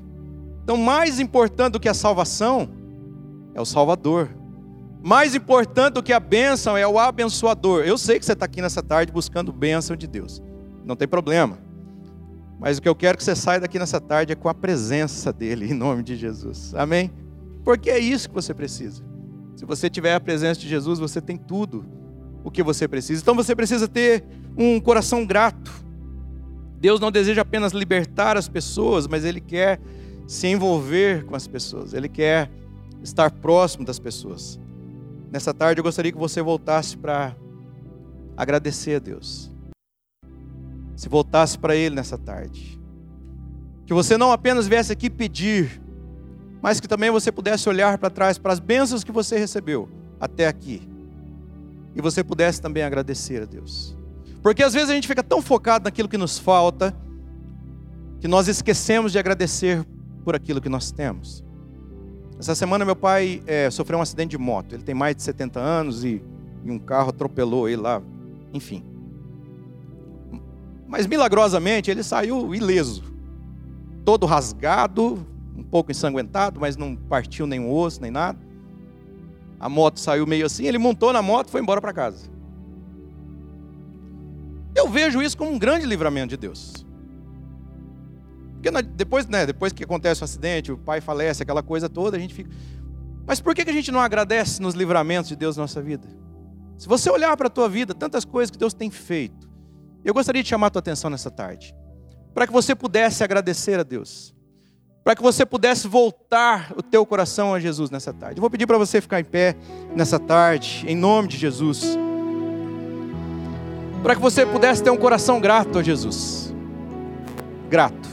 Então, 0.63 0.77
mais 0.77 1.19
importante 1.19 1.71
do 1.73 1.79
que 1.79 1.89
a 1.89 1.93
salvação 1.95 2.69
é 3.55 3.59
o 3.59 3.65
Salvador. 3.65 4.29
Mais 5.01 5.33
importante 5.33 5.95
do 5.95 6.03
que 6.03 6.13
a 6.13 6.19
bênção 6.19 6.77
é 6.77 6.87
o 6.87 6.99
abençoador. 6.99 7.83
Eu 7.83 7.97
sei 7.97 8.19
que 8.19 8.25
você 8.27 8.33
está 8.33 8.45
aqui 8.45 8.61
nessa 8.61 8.83
tarde 8.83 9.11
buscando 9.11 9.51
bênção 9.51 9.95
de 9.95 10.05
Deus. 10.05 10.39
Não 10.85 10.95
tem 10.95 11.07
problema. 11.07 11.72
Mas 12.63 12.77
o 12.77 12.81
que 12.81 12.87
eu 12.87 12.95
quero 12.95 13.17
que 13.17 13.23
você 13.25 13.35
saia 13.35 13.59
daqui 13.59 13.77
nessa 13.77 13.99
tarde 13.99 14.31
é 14.31 14.35
com 14.37 14.47
a 14.47 14.53
presença 14.53 15.33
dEle, 15.33 15.69
em 15.69 15.73
nome 15.73 16.01
de 16.01 16.15
Jesus. 16.15 16.73
Amém? 16.73 17.11
Porque 17.61 17.89
é 17.89 17.99
isso 17.99 18.29
que 18.29 18.33
você 18.33 18.53
precisa. 18.53 19.03
Se 19.53 19.65
você 19.65 19.89
tiver 19.89 20.15
a 20.15 20.19
presença 20.19 20.61
de 20.61 20.69
Jesus, 20.69 20.97
você 20.97 21.19
tem 21.19 21.35
tudo 21.35 21.85
o 22.41 22.49
que 22.49 22.63
você 22.63 22.87
precisa. 22.87 23.21
Então 23.21 23.35
você 23.35 23.53
precisa 23.53 23.85
ter 23.85 24.23
um 24.57 24.79
coração 24.79 25.25
grato. 25.25 25.69
Deus 26.79 27.01
não 27.01 27.11
deseja 27.11 27.41
apenas 27.41 27.73
libertar 27.73 28.37
as 28.37 28.47
pessoas, 28.47 29.07
mas 29.07 29.25
Ele 29.25 29.41
quer 29.41 29.77
se 30.25 30.47
envolver 30.47 31.25
com 31.25 31.35
as 31.35 31.45
pessoas. 31.45 31.93
Ele 31.93 32.07
quer 32.07 32.49
estar 33.03 33.29
próximo 33.29 33.83
das 33.83 33.99
pessoas. 33.99 34.57
Nessa 35.29 35.53
tarde 35.53 35.81
eu 35.81 35.83
gostaria 35.83 36.13
que 36.13 36.17
você 36.17 36.41
voltasse 36.41 36.95
para 36.95 37.35
agradecer 38.37 38.95
a 38.95 38.99
Deus. 38.99 39.52
Se 40.95 41.09
voltasse 41.09 41.57
para 41.57 41.75
Ele 41.75 41.95
nessa 41.95 42.17
tarde. 42.17 42.79
Que 43.85 43.93
você 43.93 44.17
não 44.17 44.31
apenas 44.31 44.67
viesse 44.67 44.91
aqui 44.91 45.09
pedir, 45.09 45.81
mas 46.61 46.79
que 46.79 46.87
também 46.87 47.11
você 47.11 47.31
pudesse 47.31 47.67
olhar 47.67 47.97
para 47.97 48.09
trás 48.09 48.37
para 48.37 48.53
as 48.53 48.59
bênçãos 48.59 49.03
que 49.03 49.11
você 49.11 49.37
recebeu 49.37 49.89
até 50.19 50.47
aqui. 50.47 50.87
E 51.95 52.01
você 52.01 52.23
pudesse 52.23 52.61
também 52.61 52.83
agradecer 52.83 53.41
a 53.43 53.45
Deus. 53.45 53.97
Porque 54.41 54.63
às 54.63 54.73
vezes 54.73 54.89
a 54.89 54.93
gente 54.93 55.07
fica 55.07 55.21
tão 55.21 55.41
focado 55.41 55.85
naquilo 55.85 56.07
que 56.07 56.17
nos 56.17 56.39
falta, 56.39 56.95
que 58.19 58.27
nós 58.27 58.47
esquecemos 58.47 59.11
de 59.11 59.19
agradecer 59.19 59.85
por 60.23 60.35
aquilo 60.35 60.61
que 60.61 60.69
nós 60.69 60.91
temos. 60.91 61.43
Essa 62.39 62.55
semana 62.55 62.83
meu 62.83 62.95
pai 62.95 63.41
é, 63.45 63.69
sofreu 63.69 63.99
um 63.99 64.01
acidente 64.01 64.31
de 64.31 64.37
moto. 64.37 64.73
Ele 64.73 64.83
tem 64.83 64.95
mais 64.95 65.15
de 65.15 65.23
70 65.23 65.59
anos 65.59 66.03
e, 66.03 66.21
e 66.63 66.71
um 66.71 66.79
carro 66.79 67.09
atropelou 67.09 67.69
ele 67.69 67.81
lá. 67.81 68.01
Enfim. 68.53 68.83
Mas 70.93 71.07
milagrosamente 71.07 71.89
ele 71.89 72.03
saiu 72.03 72.53
ileso. 72.53 73.03
Todo 74.05 74.27
rasgado, 74.27 75.25
um 75.57 75.63
pouco 75.63 75.89
ensanguentado, 75.89 76.59
mas 76.59 76.77
não 76.77 76.95
partiu 76.95 77.47
nenhum 77.47 77.73
osso, 77.73 77.99
nem 77.99 78.11
nada. 78.11 78.37
A 79.59 79.67
moto 79.67 79.99
saiu 79.99 80.27
meio 80.27 80.45
assim, 80.45 80.67
ele 80.67 80.77
montou 80.77 81.11
na 81.11 81.19
moto 81.19 81.47
e 81.47 81.49
foi 81.49 81.61
embora 81.61 81.81
para 81.81 81.91
casa. 81.91 82.29
Eu 84.75 84.87
vejo 84.87 85.19
isso 85.19 85.35
como 85.35 85.49
um 85.49 85.57
grande 85.57 85.87
livramento 85.87 86.27
de 86.27 86.37
Deus. 86.37 86.85
Porque 88.61 88.69
depois, 88.95 89.25
né, 89.25 89.47
depois 89.47 89.73
que 89.73 89.83
acontece 89.83 90.21
o 90.21 90.25
acidente, 90.25 90.71
o 90.71 90.77
pai 90.77 91.01
falece, 91.01 91.41
aquela 91.41 91.63
coisa 91.63 91.89
toda, 91.89 92.17
a 92.17 92.19
gente 92.19 92.35
fica. 92.35 92.51
Mas 93.25 93.41
por 93.41 93.55
que 93.55 93.67
a 93.67 93.73
gente 93.73 93.91
não 93.91 93.99
agradece 93.99 94.61
nos 94.61 94.75
livramentos 94.75 95.29
de 95.29 95.35
Deus 95.35 95.57
na 95.57 95.63
nossa 95.63 95.81
vida? 95.81 96.07
Se 96.77 96.87
você 96.87 97.09
olhar 97.09 97.35
para 97.35 97.47
a 97.47 97.49
tua 97.49 97.67
vida, 97.67 97.95
tantas 97.95 98.23
coisas 98.23 98.51
que 98.51 98.59
Deus 98.59 98.75
tem 98.75 98.91
feito, 98.91 99.42
eu 100.05 100.13
gostaria 100.13 100.43
de 100.43 100.49
chamar 100.49 100.67
a 100.67 100.69
tua 100.69 100.79
atenção 100.79 101.09
nessa 101.09 101.31
tarde, 101.31 101.75
para 102.33 102.47
que 102.47 102.53
você 102.53 102.75
pudesse 102.75 103.23
agradecer 103.23 103.79
a 103.79 103.83
Deus, 103.83 104.33
para 105.03 105.15
que 105.15 105.21
você 105.21 105.45
pudesse 105.45 105.87
voltar 105.87 106.73
o 106.75 106.81
teu 106.81 107.05
coração 107.05 107.53
a 107.53 107.59
Jesus 107.59 107.89
nessa 107.89 108.13
tarde. 108.13 108.39
Eu 108.39 108.41
vou 108.41 108.49
pedir 108.49 108.65
para 108.65 108.77
você 108.77 108.99
ficar 109.01 109.19
em 109.19 109.23
pé 109.23 109.55
nessa 109.95 110.19
tarde, 110.19 110.83
em 110.87 110.95
nome 110.95 111.27
de 111.27 111.37
Jesus, 111.37 111.97
para 114.01 114.15
que 114.15 114.21
você 114.21 114.45
pudesse 114.45 114.83
ter 114.83 114.89
um 114.89 114.97
coração 114.97 115.39
grato 115.39 115.79
a 115.79 115.83
Jesus, 115.83 116.53
grato. 117.69 118.09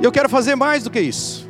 E 0.00 0.04
eu 0.04 0.12
quero 0.12 0.28
fazer 0.28 0.54
mais 0.54 0.84
do 0.84 0.90
que 0.90 1.00
isso. 1.00 1.48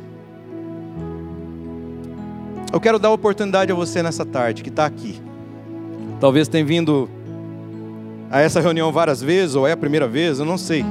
Eu 2.71 2.79
quero 2.79 2.99
dar 2.99 3.11
oportunidade 3.11 3.71
a 3.71 3.75
você 3.75 4.03
nessa 4.03 4.25
tarde 4.25 4.63
que 4.63 4.69
está 4.69 4.85
aqui. 4.85 5.21
Talvez 6.19 6.47
tenha 6.47 6.65
vindo 6.65 7.09
a 8.29 8.41
essa 8.41 8.59
reunião 8.59 8.91
várias 8.91 9.21
vezes, 9.21 9.55
ou 9.55 9.67
é 9.67 9.71
a 9.71 9.77
primeira 9.77 10.07
vez, 10.07 10.39
eu 10.39 10.45
não 10.45 10.57
sei. 10.57 10.85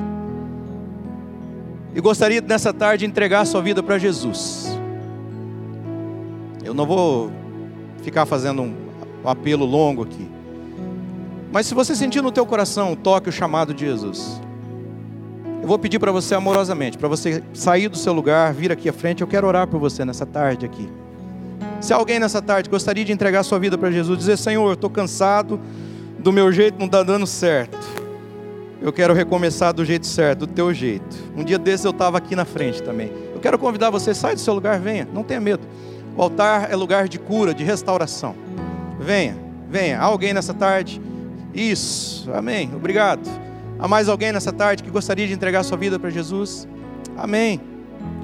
E 1.95 2.01
gostaria 2.01 2.41
nessa 2.41 2.73
tarde 2.73 3.07
entregar 3.07 3.41
a 3.41 3.45
sua 3.45 3.63
vida 3.63 3.83
para 3.83 3.99
Jesus. 3.99 4.67
Eu 6.65 6.75
não 6.75 6.87
vou 6.87 7.31
ficar 8.03 8.27
fazendo 8.27 8.63
um, 8.63 8.75
apelo 9.25 9.65
longo 9.65 10.03
aqui. 10.03 10.29
Mas 11.53 11.67
se 11.67 11.75
você 11.75 11.95
sentir 11.95 12.23
no 12.23 12.33
teu 12.33 12.45
coração 12.45 12.93
o 12.93 12.97
toque, 12.97 13.29
o 13.29 13.33
chamado 13.33 13.73
de 13.73 13.87
Jesus, 13.87 14.41
eu 15.63 15.67
vou 15.67 15.79
pedir 15.79 15.99
para 15.99 16.13
você 16.13 16.35
amorosamente, 16.35 16.99
para 16.99 17.09
você 17.09 17.43
sair 17.55 17.89
do 17.89 17.97
seu 17.97 18.13
lugar, 18.13 18.53
vir 18.53 18.71
aqui 18.71 18.89
à 18.89 18.93
frente. 18.93 19.23
Eu 19.23 19.27
quero 19.27 19.47
orar 19.47 19.67
por 19.67 19.81
você 19.81 20.05
nessa 20.05 20.27
tarde 20.27 20.67
aqui. 20.67 20.89
Se 21.81 21.93
alguém 21.93 22.19
nessa 22.19 22.41
tarde 22.41 22.69
gostaria 22.69 23.05
de 23.05 23.13
entregar 23.13 23.43
sua 23.43 23.59
vida 23.59 23.77
para 23.77 23.91
Jesus, 23.91 24.19
dizer: 24.19 24.37
Senhor, 24.37 24.67
eu 24.67 24.75
estou 24.75 24.91
cansado, 24.91 25.61
do 26.19 26.33
meu 26.33 26.51
jeito 26.53 26.79
não 26.79 26.87
está 26.87 27.03
dando 27.03 27.27
certo. 27.27 27.79
eu 28.81 28.93
quero 28.93 29.15
recomeçar 29.15 29.73
do 29.73 29.85
jeito 29.85 30.07
certo, 30.07 30.41
do 30.41 30.47
teu 30.47 30.73
jeito. 30.73 31.17
Um 31.37 31.45
dia 31.45 31.59
desses 31.59 31.85
eu 31.85 31.91
estava 31.91 32.19
aqui 32.19 32.35
na 32.37 32.45
frente 32.45 32.83
também. 32.83 33.13
Eu 33.35 33.41
quero 33.41 33.59
convidar 33.59 33.91
você, 33.91 34.15
sai 34.15 34.35
do 34.35 34.41
seu 34.41 34.55
lugar, 34.55 34.79
venha, 34.79 35.07
não 35.13 35.23
tenha 35.23 35.41
medo. 35.41 35.67
O 36.17 36.23
altar 36.23 36.71
é 36.71 36.77
lugar 36.77 37.09
de 37.09 37.19
cura, 37.19 37.53
de 37.53 37.63
restauração. 37.63 38.35
Venha, 38.99 39.37
venha. 39.69 39.99
Há 39.99 40.05
alguém 40.05 40.33
nessa 40.33 40.55
tarde? 40.55 41.01
Isso, 41.55 42.31
amém. 42.33 42.71
Obrigado. 42.75 43.29
Há 43.79 43.87
mais 43.87 44.09
alguém 44.09 44.33
nessa 44.33 44.53
tarde 44.53 44.83
que 44.83 44.91
gostaria 44.91 45.27
de 45.27 45.35
entregar 45.35 45.63
sua 45.63 45.77
vida 45.77 45.99
para 45.99 46.09
Jesus? 46.09 46.67
Amém. 47.17 47.61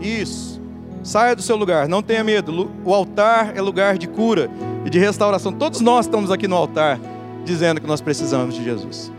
Isso. 0.00 0.60
Saia 1.02 1.34
do 1.34 1.42
seu 1.42 1.56
lugar, 1.56 1.88
não 1.88 2.02
tenha 2.02 2.22
medo. 2.22 2.70
O 2.84 2.94
altar 2.94 3.56
é 3.56 3.60
lugar 3.60 3.98
de 3.98 4.06
cura 4.06 4.48
e 4.84 4.90
de 4.90 4.98
restauração. 4.98 5.52
Todos 5.52 5.80
nós 5.80 6.06
estamos 6.06 6.30
aqui 6.30 6.48
no 6.48 6.56
altar 6.56 6.98
dizendo 7.44 7.80
que 7.80 7.86
nós 7.86 8.00
precisamos 8.00 8.54
de 8.54 8.64
Jesus. 8.64 9.12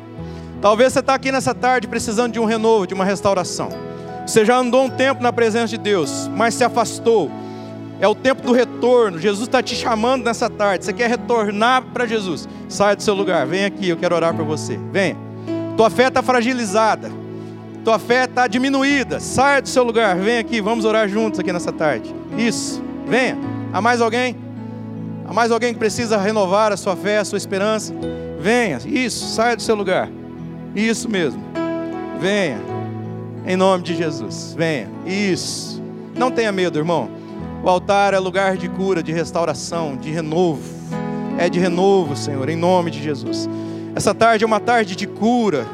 Talvez 0.61 0.93
você 0.93 0.99
está 0.99 1.13
aqui 1.13 1.31
nessa 1.31 1.53
tarde 1.53 1.87
precisando 1.87 2.33
de 2.33 2.39
um 2.39 2.45
renovo, 2.45 2.87
de 2.87 2.93
uma 2.93 3.03
restauração. 3.03 3.69
Você 4.25 4.45
já 4.45 4.57
andou 4.57 4.85
um 4.85 4.89
tempo 4.89 5.21
na 5.21 5.33
presença 5.33 5.67
de 5.67 5.77
Deus, 5.77 6.29
mas 6.33 6.53
se 6.53 6.63
afastou. 6.63 7.29
É 7.99 8.07
o 8.07 8.15
tempo 8.15 8.41
do 8.41 8.53
retorno. 8.53 9.19
Jesus 9.19 9.47
está 9.47 9.61
te 9.61 9.75
chamando 9.75 10.23
nessa 10.23 10.49
tarde. 10.49 10.85
Você 10.85 10.93
quer 10.93 11.09
retornar 11.09 11.83
para 11.93 12.05
Jesus? 12.05 12.47
Saia 12.69 12.95
do 12.95 13.03
seu 13.03 13.13
lugar. 13.13 13.45
Vem 13.45 13.65
aqui, 13.65 13.89
eu 13.89 13.97
quero 13.97 14.15
orar 14.15 14.33
por 14.33 14.45
você. 14.45 14.79
Venha. 14.91 15.17
Tua 15.75 15.89
fé 15.89 16.07
está 16.07 16.21
fragilizada. 16.21 17.11
Tua 17.83 17.99
fé 17.99 18.23
está 18.23 18.47
diminuída. 18.47 19.19
Saia 19.19 19.61
do 19.61 19.67
seu 19.67 19.83
lugar. 19.83 20.15
Vem 20.15 20.37
aqui, 20.37 20.61
vamos 20.61 20.85
orar 20.85 21.07
juntos 21.09 21.39
aqui 21.39 21.51
nessa 21.51 21.71
tarde. 21.71 22.13
Isso. 22.37 22.81
Venha. 23.07 23.37
Há 23.73 23.81
mais 23.81 24.01
alguém? 24.01 24.37
Mais 25.33 25.49
alguém 25.49 25.73
que 25.73 25.79
precisa 25.79 26.15
renovar 26.15 26.71
a 26.71 26.77
sua 26.77 26.95
fé, 26.95 27.17
a 27.17 27.25
sua 27.25 27.39
esperança? 27.39 27.91
Venha. 28.39 28.79
Isso. 28.85 29.33
Saia 29.33 29.55
do 29.55 29.63
seu 29.63 29.73
lugar. 29.73 30.07
Isso 30.75 31.09
mesmo. 31.09 31.43
Venha. 32.19 32.61
Em 33.43 33.57
nome 33.57 33.83
de 33.83 33.95
Jesus. 33.95 34.53
Venha. 34.55 34.87
Isso. 35.07 35.81
Não 36.15 36.29
tenha 36.29 36.51
medo, 36.51 36.77
irmão. 36.77 37.09
O 37.63 37.69
altar 37.69 38.13
é 38.13 38.19
lugar 38.19 38.57
de 38.57 38.69
cura, 38.69 39.01
de 39.01 39.11
restauração, 39.11 39.97
de 39.97 40.11
renovo. 40.11 40.61
É 41.39 41.49
de 41.49 41.59
renovo, 41.59 42.15
Senhor, 42.15 42.47
em 42.47 42.55
nome 42.55 42.91
de 42.91 43.01
Jesus. 43.01 43.49
Essa 43.95 44.13
tarde 44.13 44.43
é 44.43 44.47
uma 44.47 44.59
tarde 44.59 44.95
de 44.95 45.07
cura. 45.07 45.65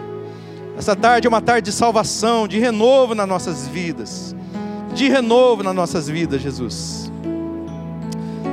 Essa 0.78 0.96
tarde 0.96 1.28
é 1.28 1.30
uma 1.30 1.42
tarde 1.42 1.70
de 1.70 1.76
salvação, 1.76 2.48
de 2.48 2.58
renovo 2.60 3.14
nas 3.14 3.28
nossas 3.28 3.68
vidas. 3.68 4.34
De 4.94 5.10
renovo 5.10 5.64
nas 5.64 5.76
nossas 5.76 6.08
vidas, 6.08 6.42
Jesus. 6.42 7.09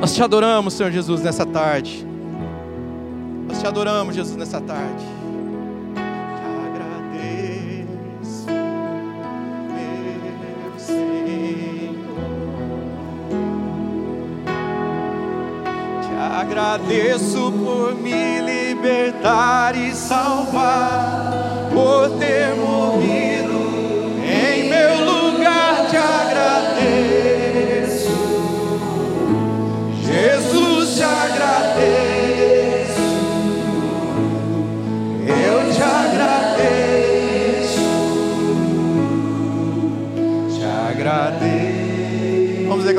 Nós 0.01 0.15
te 0.15 0.23
adoramos, 0.23 0.75
Senhor 0.75 0.93
Jesus, 0.93 1.23
nessa 1.23 1.47
tarde. 1.47 2.07
Nós 3.49 3.61
te 3.61 3.67
adoramos, 3.67 4.15
Jesus, 4.15 4.37
nessa 4.37 4.61
tarde. 4.61 5.17
agradeço 16.77 17.53
por 17.53 17.95
me 17.95 18.41
libertar 18.41 19.77
e 19.77 19.93
salvar, 19.93 21.69
por 21.73 22.11
ter 22.19 22.55
morrido 22.55 23.46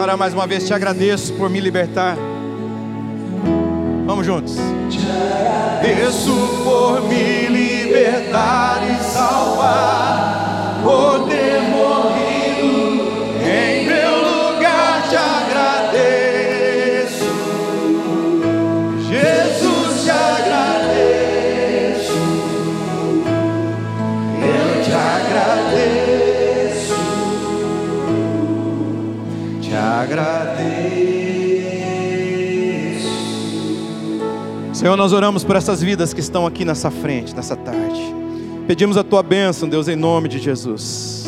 declarar 0.08 0.18
mais 0.18 0.34
uma 0.34 0.48
vez: 0.48 0.66
Te 0.66 0.74
agradeço 0.74 1.34
por 1.34 1.50
me 1.50 1.60
libertar. 1.60 2.16
Vamos 4.06 4.26
juntos. 4.26 4.56
Te 4.90 5.00
agradeço 5.00 6.34
por 6.64 7.02
me 7.10 7.48
libertar 7.48 8.80
e 8.90 9.04
salvar, 9.04 10.82
ter 11.28 11.47
Senhor, 34.78 34.96
nós 34.96 35.12
oramos 35.12 35.44
por 35.44 35.56
essas 35.56 35.82
vidas 35.82 36.14
que 36.14 36.20
estão 36.20 36.46
aqui 36.46 36.64
nessa 36.64 36.92
frente, 36.92 37.36
nessa 37.36 37.56
tarde. 37.56 38.00
Pedimos 38.68 38.96
a 38.96 39.04
tua 39.04 39.24
bênção, 39.24 39.68
Deus, 39.68 39.88
em 39.88 39.96
nome 39.96 40.30
de 40.30 40.38
Jesus. 40.38 41.26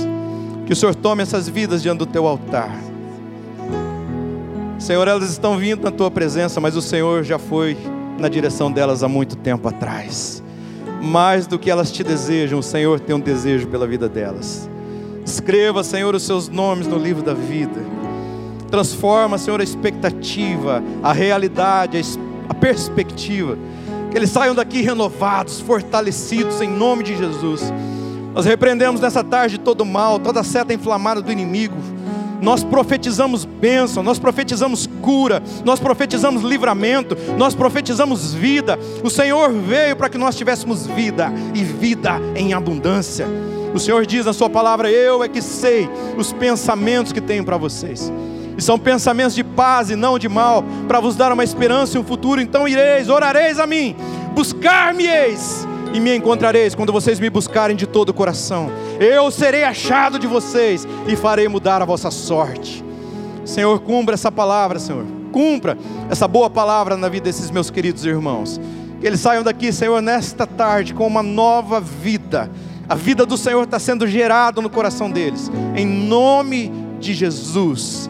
Que 0.68 0.74
o 0.74 0.76
Senhor 0.76 0.94
tome 0.94 1.24
essas 1.24 1.50
vidas 1.50 1.82
diante 1.82 1.98
do 1.98 2.06
teu 2.06 2.28
altar. 2.28 2.80
Senhor, 4.78 5.08
elas 5.08 5.32
estão 5.32 5.58
vindo 5.58 5.82
na 5.82 5.90
tua 5.90 6.12
presença, 6.12 6.62
mas 6.62 6.76
o 6.76 6.82
Senhor 6.82 7.24
já 7.24 7.40
foi 7.40 7.76
na 8.20 8.30
direção 8.30 8.72
delas 8.72 9.02
há 9.02 9.08
muito 9.08 9.36
tempo 9.36 9.68
atrás. 9.68 10.44
Mais 11.02 11.48
do 11.48 11.58
que 11.58 11.72
elas 11.72 11.92
te 11.92 12.04
desejam, 12.04 12.60
o 12.60 12.64
Senhor 12.64 13.00
tem 13.00 13.16
um 13.16 13.20
desejo 13.20 13.68
pela 13.68 13.88
vida 13.88 14.08
delas. 14.08 14.70
Escreva, 15.26 15.84
Senhor, 15.84 16.14
os 16.14 16.22
seus 16.22 16.50
nomes 16.50 16.86
no 16.86 17.00
livro 17.00 17.24
da 17.24 17.34
vida. 17.34 17.84
Transforma, 18.70 19.40
Senhor, 19.40 19.60
a 19.60 19.64
expectativa, 19.64 20.84
a 21.02 21.12
realidade, 21.12 21.98
a 21.98 22.00
expectativa 22.00 22.29
a 22.50 22.54
perspectiva, 22.54 23.58
que 24.10 24.18
eles 24.18 24.32
saiam 24.32 24.56
daqui 24.56 24.82
renovados, 24.82 25.62
fortalecidos 25.62 26.60
em 26.62 26.70
nome 26.70 27.04
de 27.04 27.16
Jesus. 27.16 27.72
Nós 28.34 28.46
repreendemos 28.46 29.00
nessa 29.00 29.24
tarde 29.24 29.60
todo 29.60 29.86
mal, 29.86 30.20
toda 30.20 30.44
seta 30.44 30.74
inflamada 30.74 31.22
do 31.22 31.32
inimigo. 31.32 31.76
Nós 32.42 32.64
profetizamos 32.64 33.44
bênção, 33.44 34.02
nós 34.02 34.18
profetizamos 34.18 34.88
cura, 35.02 35.44
nós 35.66 35.80
profetizamos 35.80 36.42
livramento, 36.42 37.18
nós 37.38 37.54
profetizamos 37.54 38.34
vida. 38.34 38.80
O 39.04 39.10
Senhor 39.10 39.52
veio 39.52 39.96
para 39.96 40.10
que 40.10 40.18
nós 40.18 40.36
tivéssemos 40.36 40.88
vida 40.88 41.32
e 41.54 41.64
vida 41.64 42.14
em 42.36 42.54
abundância. 42.54 43.28
O 43.74 43.80
Senhor 43.80 44.06
diz 44.06 44.26
na 44.26 44.34
Sua 44.34 44.50
palavra: 44.50 44.90
Eu 44.90 45.22
é 45.22 45.28
que 45.28 45.42
sei 45.42 45.90
os 46.18 46.32
pensamentos 46.32 47.12
que 47.12 47.22
tenho 47.22 47.44
para 47.44 47.58
vocês 47.58 48.12
e 48.60 48.62
são 48.62 48.78
pensamentos 48.78 49.34
de 49.34 49.42
paz 49.42 49.90
e 49.90 49.96
não 49.96 50.20
de 50.20 50.28
mal, 50.28 50.66
para 50.86 51.00
vos 51.00 51.16
dar 51.16 51.32
uma 51.32 51.46
esperança 51.46 51.98
e 51.98 52.00
um 52.00 52.04
futuro. 52.04 52.42
Então 52.42 52.68
ireis, 52.68 53.08
orareis 53.08 53.58
a 53.58 53.66
mim, 53.66 53.96
buscar-me-eis 54.36 55.66
e 55.94 56.00
me 56.02 56.14
encontrareis 56.14 56.76
quando 56.76 56.92
vocês 56.92 57.22
me 57.22 57.30
buscarem 57.30 57.74
de 57.74 57.88
todo 57.88 58.10
o 58.10 58.14
coração. 58.14 58.70
Eu 59.00 59.32
serei 59.32 59.64
achado 59.64 60.20
de 60.20 60.28
vocês 60.28 60.86
e 61.08 61.16
farei 61.16 61.48
mudar 61.48 61.82
a 61.82 61.86
vossa 61.86 62.12
sorte. 62.12 62.84
Senhor, 63.46 63.80
cumpra 63.80 64.16
essa 64.16 64.30
palavra, 64.30 64.78
Senhor. 64.78 65.06
Cumpra 65.32 65.78
essa 66.10 66.28
boa 66.28 66.50
palavra 66.50 66.98
na 66.98 67.08
vida 67.08 67.24
desses 67.24 67.50
meus 67.50 67.70
queridos 67.70 68.04
irmãos. 68.04 68.60
Que 69.00 69.08
eles 69.08 69.22
saiam 69.22 69.42
daqui, 69.42 69.72
Senhor, 69.72 70.02
nesta 70.02 70.46
tarde 70.46 70.94
com 70.94 71.08
uma 71.08 71.24
nova 71.24 71.80
vida. 71.80 72.52
A 72.90 72.96
vida 72.96 73.26
do 73.26 73.38
Senhor 73.38 73.64
está 73.64 73.80
sendo 73.80 74.06
gerada 74.06 74.62
no 74.62 74.70
coração 74.70 75.10
deles. 75.10 75.50
Em 75.78 75.86
nome 75.86 76.74
de 77.00 77.14
Jesus 77.14 78.10